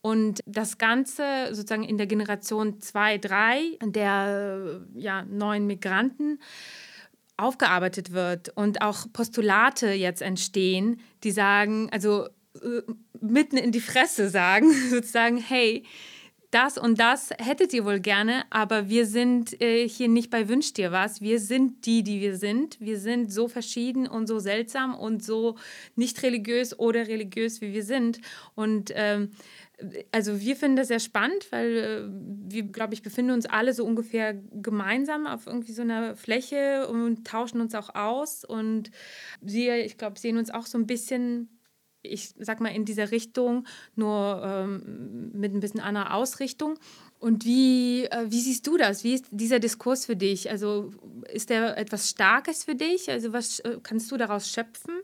[0.00, 6.38] Und das Ganze sozusagen in der Generation 2, 3 der ja, neuen Migranten
[7.36, 12.82] aufgearbeitet wird und auch Postulate jetzt entstehen, die sagen, also äh,
[13.20, 15.84] mitten in die Fresse sagen, sozusagen, hey,
[16.50, 20.72] das und das hättet ihr wohl gerne, aber wir sind äh, hier nicht bei Wünsch
[20.72, 21.20] dir was.
[21.20, 22.80] Wir sind die, die wir sind.
[22.80, 25.56] Wir sind so verschieden und so seltsam und so
[25.94, 28.20] nicht religiös oder religiös, wie wir sind.
[28.54, 29.32] Und ähm,
[30.12, 33.84] also wir finden das sehr spannend, weil äh, wir, glaube ich, befinden uns alle so
[33.84, 38.44] ungefähr gemeinsam auf irgendwie so einer Fläche und tauschen uns auch aus.
[38.44, 38.90] Und
[39.40, 41.58] wir, ich glaube, sehen uns auch so ein bisschen
[42.02, 43.66] ich sag mal, in dieser Richtung,
[43.96, 46.78] nur ähm, mit ein bisschen anderer Ausrichtung.
[47.18, 49.02] Und wie, äh, wie siehst du das?
[49.02, 50.50] Wie ist dieser Diskurs für dich?
[50.50, 50.92] Also
[51.32, 53.10] ist der etwas Starkes für dich?
[53.10, 54.94] Also was äh, kannst du daraus schöpfen?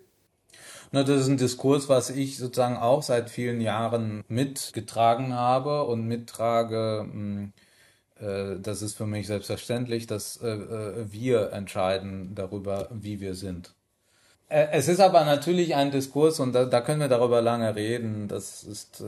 [1.03, 7.01] Das ist ein Diskurs, was ich sozusagen auch seit vielen Jahren mitgetragen habe und mittrage.
[7.01, 7.53] Hm,
[8.21, 13.75] äh, das ist für mich selbstverständlich, dass äh, äh, wir entscheiden darüber, wie wir sind.
[14.49, 18.29] Es ist aber natürlich ein Diskurs und da, da können wir darüber lange reden.
[18.29, 19.03] Das ist,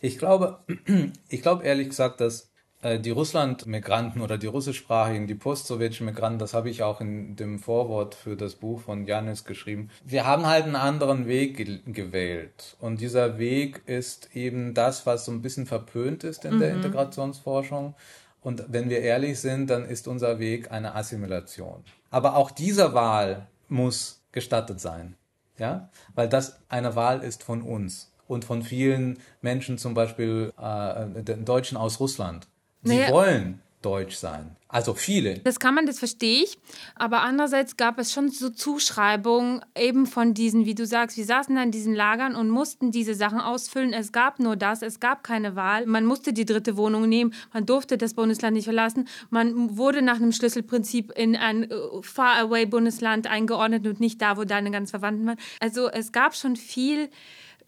[0.00, 0.58] ich glaube,
[1.28, 2.47] ich glaube ehrlich gesagt, dass
[2.82, 8.14] die Russland-Migranten oder die russischsprachigen, die post-sowjetischen Migranten, das habe ich auch in dem Vorwort
[8.14, 9.90] für das Buch von Janis geschrieben.
[10.04, 12.76] Wir haben halt einen anderen Weg ge gewählt.
[12.78, 16.60] Und dieser Weg ist eben das, was so ein bisschen verpönt ist in mhm.
[16.60, 17.94] der Integrationsforschung.
[18.40, 21.82] Und wenn wir ehrlich sind, dann ist unser Weg eine Assimilation.
[22.10, 25.16] Aber auch dieser Wahl muss gestattet sein.
[25.58, 31.22] Ja, weil das eine Wahl ist von uns und von vielen Menschen, zum Beispiel äh,
[31.24, 32.46] den Deutschen aus Russland.
[32.88, 33.12] Sie naja.
[33.12, 34.56] wollen deutsch sein.
[34.70, 35.38] Also viele.
[35.38, 36.58] Das kann man, das verstehe ich.
[36.94, 41.56] Aber andererseits gab es schon so Zuschreibungen eben von diesen, wie du sagst, wir saßen
[41.56, 43.94] da in diesen Lagern und mussten diese Sachen ausfüllen.
[43.94, 45.86] Es gab nur das, es gab keine Wahl.
[45.86, 49.08] Man musste die dritte Wohnung nehmen, man durfte das Bundesland nicht verlassen.
[49.30, 54.70] Man wurde nach einem Schlüsselprinzip in ein äh, Far-Away-Bundesland eingeordnet und nicht da, wo deine
[54.70, 55.38] ganzen Verwandten waren.
[55.60, 57.08] Also es gab schon viel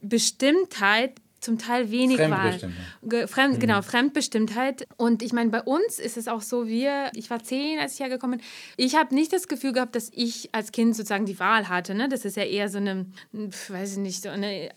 [0.02, 2.59] Bestimmtheit, zum Teil wenig Wahl.
[3.26, 3.61] Fremd, mhm.
[3.61, 4.86] Genau, Fremdbestimmtheit.
[4.97, 8.01] Und ich meine, bei uns ist es auch so, wir, ich war zehn, als ich
[8.01, 11.68] hergekommen bin, ich habe nicht das Gefühl gehabt, dass ich als Kind sozusagen die Wahl
[11.68, 11.95] hatte.
[11.95, 12.09] Ne?
[12.09, 14.72] Das ist ja eher so eine, weiß ich nicht, so eine, äh,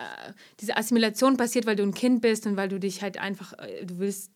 [0.60, 3.86] diese Assimilation passiert, weil du ein Kind bist und weil du dich halt einfach, äh,
[3.86, 4.32] du willst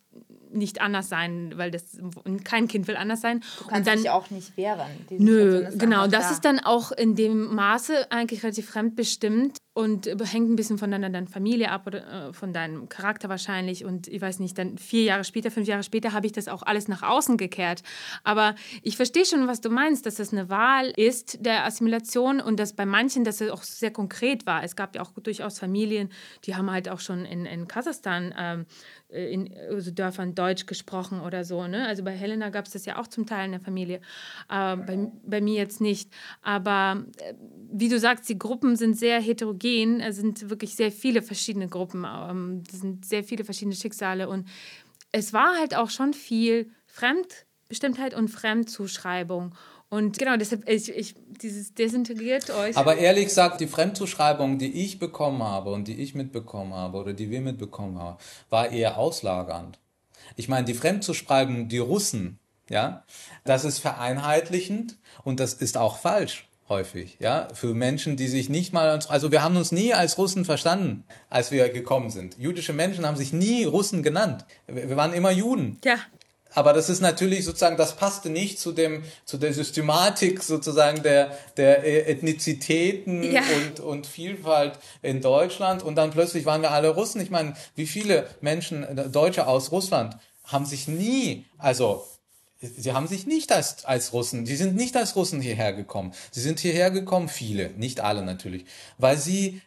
[0.52, 1.98] nicht anders sein, weil das
[2.44, 3.42] kein Kind will anders sein.
[3.60, 4.88] Du kannst und dann, dich auch nicht wehren.
[5.10, 6.08] Nö, genau.
[6.08, 6.32] Das da.
[6.32, 11.12] ist dann auch in dem Maße eigentlich relativ fremdbestimmt und hängt ein bisschen von deiner,
[11.12, 13.86] deiner Familie ab oder äh, von deinem Charakter wahrscheinlich.
[13.86, 16.64] Und ich weiß nicht, dann vier Jahre später, fünf Jahre später habe ich das auch
[16.64, 17.84] alles nach außen gekehrt.
[18.24, 22.60] Aber ich verstehe schon, was du meinst, dass das eine Wahl ist der Assimilation und
[22.60, 24.64] dass bei manchen das auch sehr konkret war.
[24.64, 26.10] Es gab ja auch durchaus Familien,
[26.46, 28.66] die haben halt auch schon in, in Kasachstan ähm, äh,
[29.10, 31.66] in also Dörfern Deutsch gesprochen oder so.
[31.68, 31.88] Ne?
[31.88, 33.98] Also bei Helena gab es das ja auch zum Teil in der Familie,
[34.50, 36.12] äh, bei, bei mir jetzt nicht.
[36.42, 37.34] Aber äh,
[37.72, 42.06] wie du sagst, die Gruppen sind sehr heterogen, es sind wirklich sehr viele verschiedene Gruppen,
[42.06, 44.48] ähm, es sind sehr viele verschiedene Schicksale und
[45.12, 49.56] es war halt auch schon viel Fremdbestimmtheit und Fremdzuschreibung.
[49.90, 52.76] Und genau, deshalb, ich, ich, dieses desintegriert euch.
[52.76, 57.14] Aber ehrlich gesagt, die Fremdzuschreibung, die ich bekommen habe und die ich mitbekommen habe oder
[57.14, 58.18] die wir mitbekommen haben,
[58.50, 59.80] war eher auslagernd.
[60.36, 62.38] Ich meine, die Fremdzuschreibung, die Russen,
[62.70, 63.06] ja,
[63.46, 68.74] das ist vereinheitlichend und das ist auch falsch häufig, ja, für Menschen, die sich nicht
[68.74, 72.38] mal, also wir haben uns nie als Russen verstanden, als wir gekommen sind.
[72.38, 74.46] Jüdische Menschen haben sich nie Russen genannt.
[74.68, 75.80] Wir waren immer Juden.
[75.86, 75.96] Ja.
[76.58, 81.38] Aber das ist natürlich sozusagen, das passte nicht zu dem, zu der Systematik sozusagen der,
[81.56, 83.44] der Ethnizitäten ja.
[83.56, 85.84] und, und Vielfalt in Deutschland.
[85.84, 87.22] Und dann plötzlich waren wir alle Russen.
[87.22, 92.08] Ich meine, wie viele Menschen, Deutsche aus Russland, haben sich nie, also
[92.60, 96.12] Sie haben sich nicht als, als Russen, sie sind nicht als Russen hierher gekommen.
[96.32, 98.66] Sie sind hierher gekommen, viele, nicht alle natürlich,
[98.98, 99.62] weil sie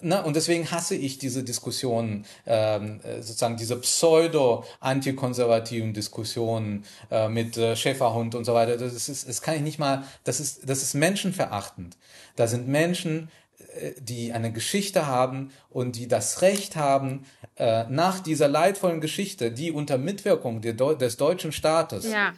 [0.00, 7.56] ne, und deswegen hasse ich diese Diskussionen, ähm, äh, sozusagen diese pseudo-antikonservativen Diskussionen äh, mit
[7.56, 8.76] äh, Schäferhund und so weiter.
[8.76, 11.96] Das ist, das kann ich nicht mal, das ist, das ist menschenverachtend.
[12.36, 13.30] Da sind Menschen,
[13.78, 17.24] äh, die eine Geschichte haben und die das Recht haben,
[17.56, 22.34] äh, nach dieser leidvollen Geschichte, die unter Mitwirkung des deutschen Staates ja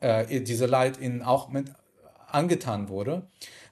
[0.00, 1.66] äh, diese Leid ihnen auch mit
[2.28, 3.22] angetan wurde,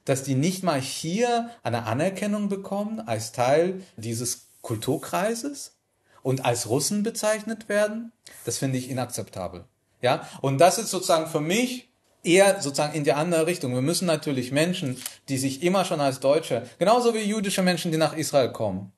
[0.09, 5.77] dass die nicht mal hier eine Anerkennung bekommen als Teil dieses Kulturkreises
[6.23, 8.13] und als Russen bezeichnet werden,
[8.45, 9.65] das finde ich inakzeptabel.
[10.01, 11.89] Ja, und das ist sozusagen für mich
[12.23, 13.75] eher sozusagen in die andere Richtung.
[13.75, 14.97] Wir müssen natürlich Menschen,
[15.29, 18.93] die sich immer schon als Deutsche, genauso wie jüdische Menschen, die nach Israel kommen,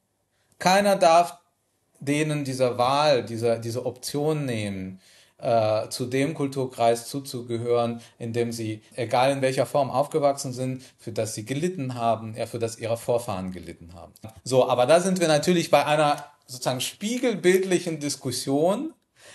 [0.59, 1.39] keiner darf
[2.01, 5.01] denen dieser Wahl, dieser, diese Option nehmen,
[5.43, 11.13] äh, zu dem Kulturkreis zuzugehören, in dem sie, egal in welcher Form aufgewachsen sind, für
[11.13, 14.13] das sie gelitten haben, ja, für das ihre Vorfahren gelitten haben.
[14.45, 18.93] So, aber da sind wir natürlich bei einer sozusagen spiegelbildlichen Diskussion,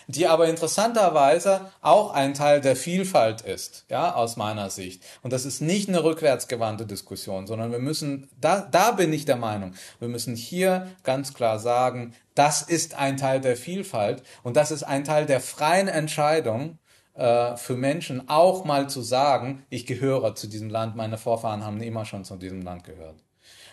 [0.07, 5.03] die aber interessanterweise auch ein Teil der Vielfalt ist, ja, aus meiner Sicht.
[5.21, 9.37] Und das ist nicht eine rückwärtsgewandte Diskussion, sondern wir müssen, da, da bin ich der
[9.37, 14.71] Meinung, wir müssen hier ganz klar sagen, das ist ein Teil der Vielfalt und das
[14.71, 16.79] ist ein Teil der freien Entscheidung,
[17.15, 21.81] äh, für Menschen auch mal zu sagen, ich gehöre zu diesem Land, meine Vorfahren haben
[21.81, 23.24] immer schon zu diesem Land gehört.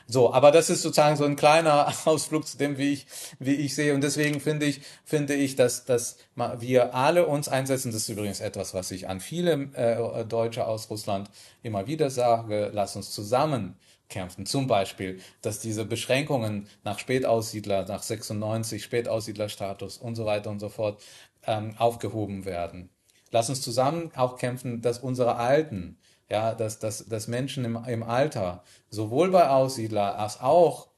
[0.07, 3.07] So, aber das ist sozusagen so ein kleiner Ausflug zu dem, wie ich,
[3.39, 3.95] wie ich sehe.
[3.95, 6.19] Und deswegen finde ich, finde ich, dass, dass
[6.59, 7.93] wir alle uns einsetzen.
[7.93, 11.31] Das ist übrigens etwas, was ich an viele äh, Deutsche aus Russland
[11.63, 12.71] immer wieder sage.
[12.73, 13.77] Lass uns zusammen
[14.13, 14.47] kämpfen.
[14.47, 20.69] Zum Beispiel, dass diese Beschränkungen nach Spätaussiedler, nach 96, Spätaussiedlerstatus und so weiter und so
[20.69, 21.03] fort
[21.47, 22.91] ähm, aufgehoben werden.
[23.33, 25.99] Lass uns zusammen auch kämpfen, dass unsere Alten
[26.31, 30.89] ja, dass, dass, dass Menschen im, im Alter, sowohl bei Aussiedler als auch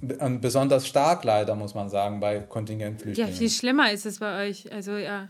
[0.00, 3.32] besonders stark leider, muss man sagen, bei Kontingentflüchtlingen.
[3.32, 4.72] Ja, viel schlimmer ist es bei euch.
[4.72, 5.28] Also ja.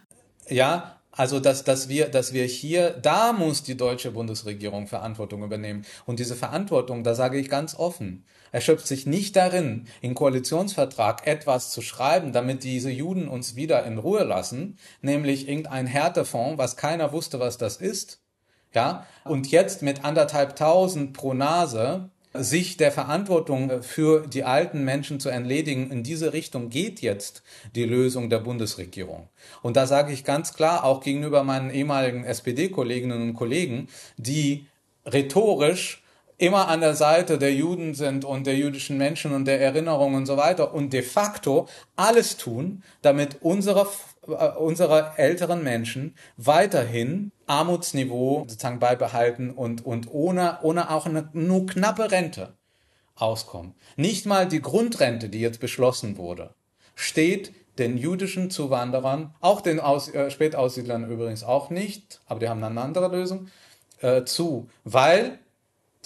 [0.48, 5.84] Ja, also dass, dass, wir, dass wir hier, da muss die deutsche Bundesregierung Verantwortung übernehmen.
[6.06, 11.70] Und diese Verantwortung, da sage ich ganz offen, erschöpft sich nicht darin, im Koalitionsvertrag etwas
[11.70, 17.12] zu schreiben, damit diese Juden uns wieder in Ruhe lassen, nämlich irgendein Härtefonds, was keiner
[17.12, 18.20] wusste, was das ist,
[18.74, 25.18] ja, und jetzt mit anderthalb tausend pro Nase sich der Verantwortung für die alten Menschen
[25.18, 27.42] zu entledigen, in diese Richtung geht jetzt
[27.74, 29.28] die Lösung der Bundesregierung.
[29.62, 33.88] Und da sage ich ganz klar, auch gegenüber meinen ehemaligen SPD-Kolleginnen und Kollegen,
[34.18, 34.66] die
[35.06, 36.02] rhetorisch
[36.38, 40.26] immer an der Seite der Juden sind und der jüdischen Menschen und der Erinnerung und
[40.26, 43.86] so weiter und de facto alles tun, damit unsere
[44.28, 51.66] äh, unsere älteren Menschen weiterhin Armutsniveau sozusagen beibehalten und, und ohne, ohne auch eine nur
[51.66, 52.54] knappe Rente
[53.14, 53.74] auskommen.
[53.96, 56.54] Nicht mal die Grundrente, die jetzt beschlossen wurde,
[56.94, 62.62] steht den jüdischen Zuwanderern, auch den Aus, äh, Spätaussiedlern übrigens auch nicht, aber die haben
[62.62, 63.48] eine andere Lösung,
[64.00, 65.38] äh, zu, weil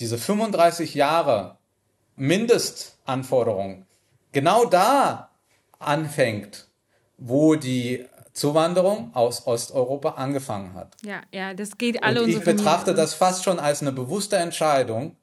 [0.02, 1.58] diese 35 Jahre
[2.16, 3.86] Mindestanforderung
[4.32, 5.30] genau da
[5.78, 6.68] anfängt,
[7.18, 10.96] wo die Zuwanderung aus Osteuropa angefangen hat.
[11.04, 15.16] Ja, ja, das geht alle Und ich betrachte das fast schon als eine bewusste Entscheidung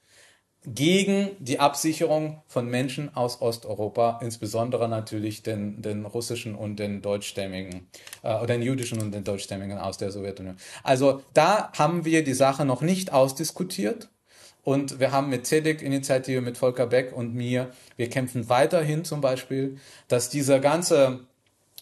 [0.66, 7.90] gegen die Absicherung von Menschen aus Osteuropa, insbesondere natürlich den, den russischen und den deutschstämmigen,
[8.24, 10.56] äh, den jüdischen und den deutschstämmigen aus der Sowjetunion.
[10.84, 14.10] Also da haben wir die Sache noch nicht ausdiskutiert.
[14.64, 19.78] Und wir haben mit CEDIC-Initiative, mit Volker Beck und mir, wir kämpfen weiterhin zum Beispiel,
[20.08, 21.22] dass dieser ganze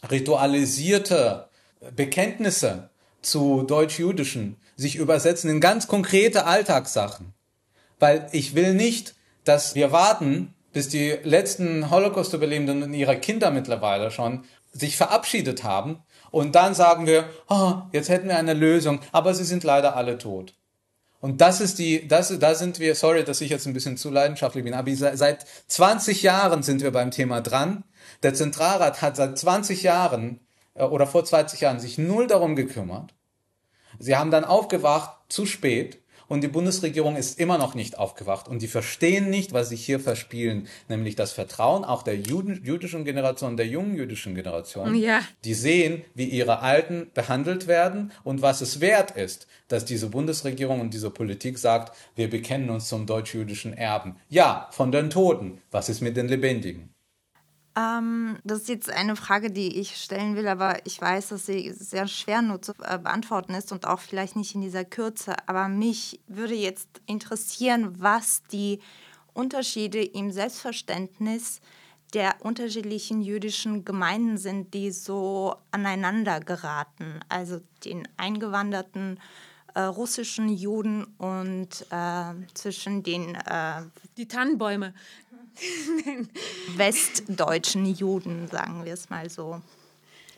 [0.09, 1.49] ritualisierte
[1.95, 2.89] Bekenntnisse
[3.21, 7.33] zu deutsch-jüdischen sich übersetzen in ganz konkrete Alltagssachen.
[7.99, 14.11] Weil ich will nicht, dass wir warten, bis die letzten Holocaust-Überlebenden und ihre Kinder mittlerweile
[14.11, 19.33] schon sich verabschiedet haben und dann sagen wir, oh, jetzt hätten wir eine Lösung, aber
[19.33, 20.53] sie sind leider alle tot.
[21.19, 24.11] Und das ist die, das, da sind wir, sorry, dass ich jetzt ein bisschen zu
[24.11, 27.83] leidenschaftlich bin, aber seit 20 Jahren sind wir beim Thema dran.
[28.23, 30.39] Der Zentralrat hat seit 20 Jahren
[30.75, 33.13] äh, oder vor 20 Jahren sich null darum gekümmert.
[33.99, 38.61] Sie haben dann aufgewacht, zu spät, und die Bundesregierung ist immer noch nicht aufgewacht und
[38.61, 43.57] die verstehen nicht, was sie hier verspielen, nämlich das Vertrauen auch der Juden, jüdischen Generation,
[43.57, 44.93] der jungen jüdischen Generation.
[44.95, 45.21] Ja.
[45.43, 50.81] Die sehen, wie ihre Alten behandelt werden und was es wert ist, dass diese Bundesregierung
[50.81, 54.15] und diese Politik sagt, wir bekennen uns zum deutsch-jüdischen Erben.
[54.29, 55.61] Ja, von den Toten.
[55.71, 56.93] Was ist mit den Lebendigen?
[57.77, 61.71] Ähm, das ist jetzt eine Frage, die ich stellen will, aber ich weiß, dass sie
[61.71, 65.35] sehr schwer nur zu äh, beantworten ist und auch vielleicht nicht in dieser Kürze.
[65.47, 68.79] Aber mich würde jetzt interessieren, was die
[69.33, 71.61] Unterschiede im Selbstverständnis
[72.13, 77.19] der unterschiedlichen jüdischen Gemeinden sind, die so aneinander geraten.
[77.29, 79.19] Also den eingewanderten
[79.75, 83.35] äh, russischen Juden und äh, zwischen den...
[83.35, 83.83] Äh,
[84.17, 84.93] die Tannenbäume.
[86.75, 89.61] westdeutschen Juden, sagen wir es mal so.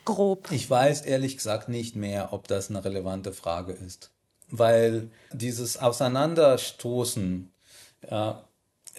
[0.06, 0.52] grob?
[0.52, 4.12] Ich weiß ehrlich gesagt nicht mehr, ob das eine relevante Frage ist.
[4.52, 7.52] Weil dieses Auseinanderstoßen
[8.10, 8.44] ja,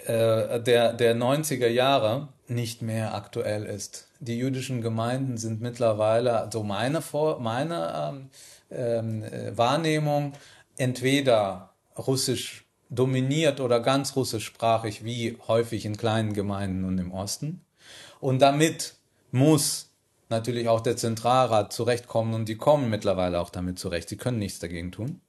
[0.06, 4.08] äh, der, der 90er Jahre nicht mehr aktuell ist.
[4.18, 8.30] Die jüdischen Gemeinden sind mittlerweile, so also meine, Vor meine
[8.70, 10.32] ähm, ähm, Wahrnehmung,
[10.76, 17.64] entweder russisch dominiert oder ganz russischsprachig, wie häufig in kleinen Gemeinden und im Osten.
[18.20, 18.94] Und damit
[19.30, 19.90] muss
[20.28, 24.08] natürlich auch der Zentralrat zurechtkommen und die kommen mittlerweile auch damit zurecht.
[24.08, 25.20] Sie können nichts dagegen tun.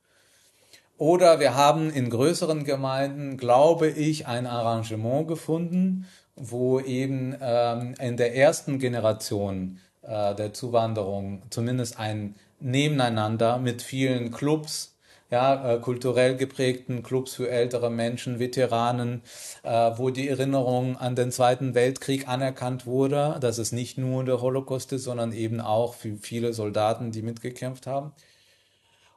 [0.97, 6.05] Oder wir haben in größeren Gemeinden, glaube ich, ein Arrangement gefunden,
[6.35, 14.31] wo eben ähm, in der ersten Generation äh, der Zuwanderung zumindest ein Nebeneinander mit vielen
[14.31, 14.95] Clubs
[15.31, 19.23] ja, äh, kulturell geprägten Clubs für ältere Menschen, Veteranen,
[19.63, 24.41] äh, wo die Erinnerung an den Zweiten Weltkrieg anerkannt wurde, dass es nicht nur der
[24.41, 28.11] Holocaust ist, sondern eben auch für viele Soldaten, die mitgekämpft haben.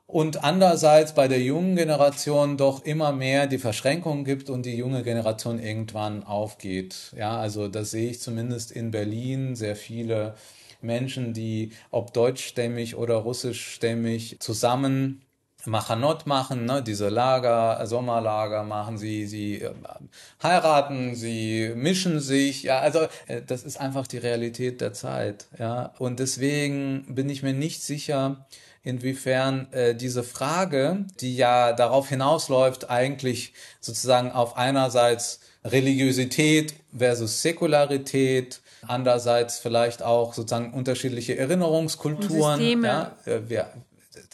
[0.06, 5.02] Und andererseits bei der jungen Generation doch immer mehr die Verschränkungen gibt und die junge
[5.02, 7.12] Generation irgendwann aufgeht.
[7.16, 10.34] Ja, also das sehe ich zumindest in Berlin sehr viele
[10.82, 15.22] Menschen, die ob deutschstämmig oder russischstämmig zusammen
[15.66, 19.72] Machanot machen, ne, diese Lager, Sommerlager machen sie, sie äh,
[20.42, 25.92] heiraten, sie mischen sich, ja, also äh, das ist einfach die Realität der Zeit, ja,
[25.98, 28.46] und deswegen bin ich mir nicht sicher,
[28.84, 38.60] inwiefern äh, diese Frage, die ja darauf hinausläuft, eigentlich sozusagen auf einerseits Religiosität versus Säkularität,
[38.86, 42.82] andererseits vielleicht auch sozusagen unterschiedliche Erinnerungskulturen.
[42.84, 43.68] Ja, äh, wir,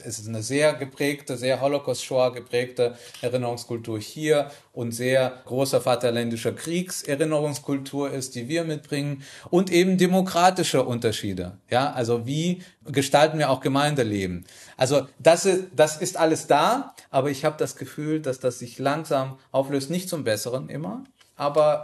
[0.04, 8.10] es ist eine sehr geprägte, sehr Holocaust-Shoah geprägte Erinnerungskultur hier und sehr großer Vaterländischer Kriegserinnerungskultur
[8.10, 11.58] ist, die wir mitbringen und eben demokratische Unterschiede.
[11.68, 14.44] Ja, also wie gestalten wir auch Gemeindeleben?
[14.76, 18.78] Also das ist, das ist alles da, aber ich habe das Gefühl, dass das sich
[18.78, 21.04] langsam auflöst, nicht zum Besseren immer,
[21.36, 21.82] aber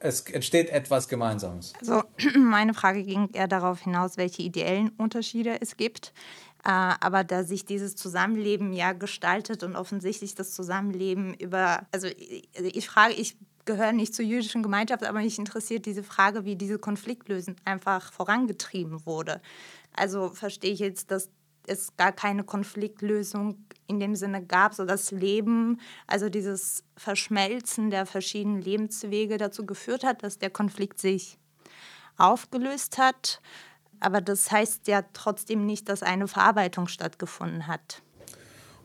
[0.00, 1.74] es entsteht etwas Gemeinsames.
[1.78, 2.02] Also
[2.38, 6.12] meine Frage ging eher darauf hinaus, welche ideellen Unterschiede es gibt.
[6.64, 12.48] Äh, aber da sich dieses Zusammenleben ja gestaltet und offensichtlich das Zusammenleben über, also ich,
[12.54, 16.78] ich frage, ich gehöre nicht zur jüdischen Gemeinschaft, aber mich interessiert diese Frage, wie diese
[16.78, 19.40] Konfliktlösung einfach vorangetrieben wurde.
[19.94, 21.30] Also verstehe ich jetzt, dass
[21.66, 28.06] es gar keine Konfliktlösung in dem Sinne gab, so das Leben, also dieses Verschmelzen der
[28.06, 31.38] verschiedenen Lebenswege dazu geführt hat, dass der Konflikt sich
[32.16, 33.40] aufgelöst hat
[34.00, 38.02] aber das heißt ja trotzdem nicht, dass eine Verarbeitung stattgefunden hat.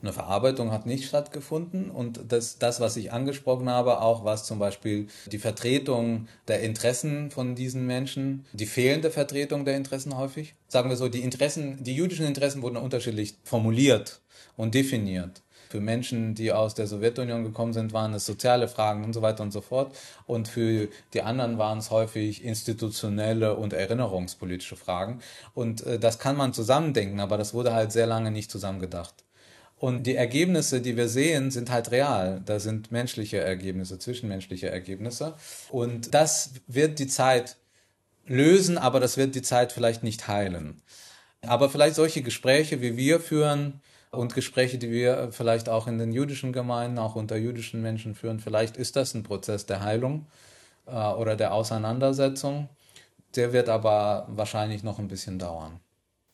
[0.02, 4.60] Eine Verarbeitung hat nicht stattgefunden und das, das, was ich angesprochen habe, auch was zum
[4.60, 10.90] Beispiel die Vertretung der Interessen von diesen Menschen, die fehlende Vertretung der Interessen häufig, sagen
[10.90, 14.22] wir so, die Interessen, die jüdischen Interessen wurden unterschiedlich formuliert
[14.58, 15.42] und definiert.
[15.70, 19.44] Für Menschen, die aus der Sowjetunion gekommen sind, waren es soziale Fragen und so weiter
[19.44, 19.96] und so fort.
[20.28, 25.20] Und für die anderen waren es häufig institutionelle und erinnerungspolitische Fragen.
[25.54, 29.26] Und äh, das kann man zusammendenken, aber das wurde halt sehr lange nicht zusammengedacht.
[29.78, 32.42] Und die Ergebnisse, die wir sehen, sind halt real.
[32.46, 35.36] Da sind menschliche Ergebnisse, zwischenmenschliche Ergebnisse.
[35.70, 37.58] Und das wird die Zeit
[38.26, 40.82] lösen, aber das wird die Zeit vielleicht nicht heilen.
[41.42, 43.82] Aber vielleicht solche Gespräche, wie wir führen,
[44.18, 48.40] und Gespräche, die wir vielleicht auch in den jüdischen Gemeinden, auch unter jüdischen Menschen führen.
[48.40, 50.28] Vielleicht ist das ein Prozess der Heilung
[50.88, 52.70] äh, oder der Auseinandersetzung.
[53.36, 55.80] Der wird aber wahrscheinlich noch ein bisschen dauern.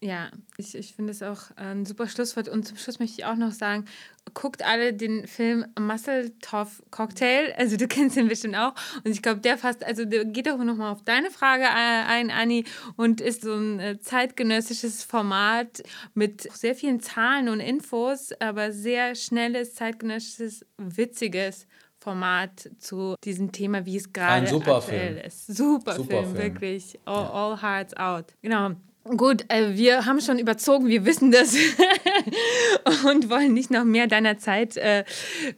[0.03, 2.49] Ja, ich, ich finde es auch ein super Schlusswort.
[2.49, 3.85] Und zum Schluss möchte ich auch noch sagen,
[4.33, 7.53] guckt alle den Film Muscle Tough Cocktail.
[7.55, 8.73] Also du kennst ihn bestimmt auch.
[9.03, 12.65] Und ich glaube, der fasst, also der geht auch nochmal auf deine Frage ein, Anni,
[12.95, 15.83] und ist so ein äh, zeitgenössisches Format
[16.15, 21.67] mit sehr vielen Zahlen und Infos, aber sehr schnelles, zeitgenössisches, witziges
[21.99, 25.17] Format zu diesem Thema, wie es gerade aktuell Film.
[25.27, 25.45] ist.
[25.45, 26.99] Super, super Film, Film, wirklich.
[27.05, 27.29] All, ja.
[27.29, 28.33] all Hearts Out.
[28.41, 28.71] Genau.
[29.03, 31.55] Gut, äh, wir haben schon überzogen, wir wissen das
[33.05, 35.05] und wollen nicht noch mehr deiner Zeit äh,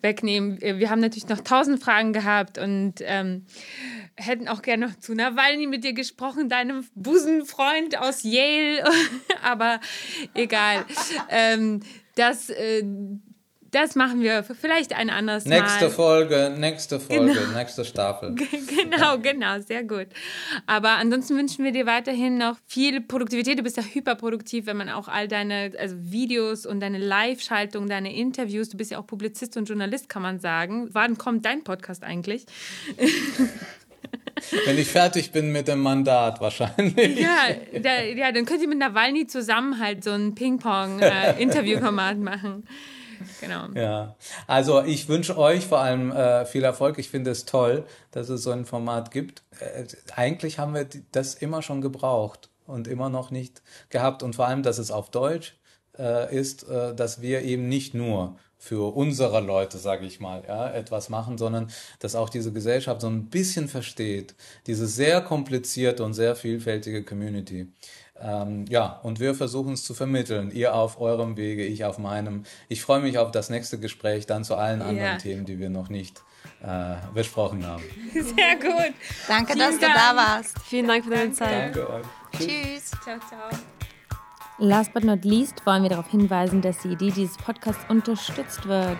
[0.01, 0.61] wegnehmen.
[0.61, 3.45] Wir haben natürlich noch tausend Fragen gehabt und ähm,
[4.15, 8.81] hätten auch gerne noch zu Nawalny mit dir gesprochen, deinem Busenfreund aus Yale,
[9.43, 9.81] aber
[10.33, 10.85] egal.
[11.29, 11.81] Ähm,
[12.15, 12.83] das, äh,
[13.73, 15.61] das machen wir vielleicht ein anderes Mal.
[15.61, 17.51] Nächste Folge, nächste Folge, genau.
[17.57, 18.35] nächste Staffel.
[18.35, 20.07] genau, genau, sehr gut.
[20.67, 23.57] Aber ansonsten wünschen wir dir weiterhin noch viel Produktivität.
[23.57, 28.15] Du bist ja hyperproduktiv, wenn man auch all deine also Videos und deine Live-Schaltung, deine
[28.15, 30.89] Interviews, du bist ja auch Publizist und Journalist, kann man sagen.
[30.91, 32.45] Wann kommt dein Podcast eigentlich?
[34.65, 37.19] Wenn ich fertig bin mit dem Mandat wahrscheinlich.
[37.19, 37.47] Ja,
[37.79, 42.67] da, ja dann könnt ihr mit Nawalny zusammen halt so ein Ping-Pong-Interviewformat äh, machen.
[43.41, 43.67] Genau.
[43.75, 44.15] Ja,
[44.47, 46.97] also ich wünsche euch vor allem äh, viel Erfolg.
[46.99, 49.43] Ich finde es toll, dass es so ein Format gibt.
[49.59, 54.23] Äh, eigentlich haben wir das immer schon gebraucht und immer noch nicht gehabt.
[54.23, 55.55] Und vor allem, dass es auf Deutsch
[55.97, 60.69] äh, ist, äh, dass wir eben nicht nur für unsere Leute, sage ich mal, ja,
[60.71, 61.69] etwas machen, sondern
[61.99, 64.35] dass auch diese Gesellschaft so ein bisschen versteht,
[64.67, 67.67] diese sehr komplizierte und sehr vielfältige Community.
[68.23, 70.51] Ähm, ja, und wir versuchen es zu vermitteln.
[70.51, 72.43] Ihr auf eurem Wege, ich auf meinem.
[72.69, 75.17] Ich freue mich auf das nächste Gespräch dann zu allen anderen ja.
[75.17, 76.21] Themen, die wir noch nicht
[76.61, 77.83] äh, besprochen haben.
[78.13, 78.93] Sehr gut.
[79.27, 79.93] Danke, Vielen dass Dank.
[79.93, 80.57] du da warst.
[80.65, 81.75] Vielen Dank für deine Zeit.
[81.75, 82.05] Danke euch.
[82.37, 82.91] Tschüss.
[83.03, 83.59] Ciao, ciao.
[84.59, 88.99] Last but not least wollen wir darauf hinweisen, dass die Idee dieses Podcasts unterstützt wird.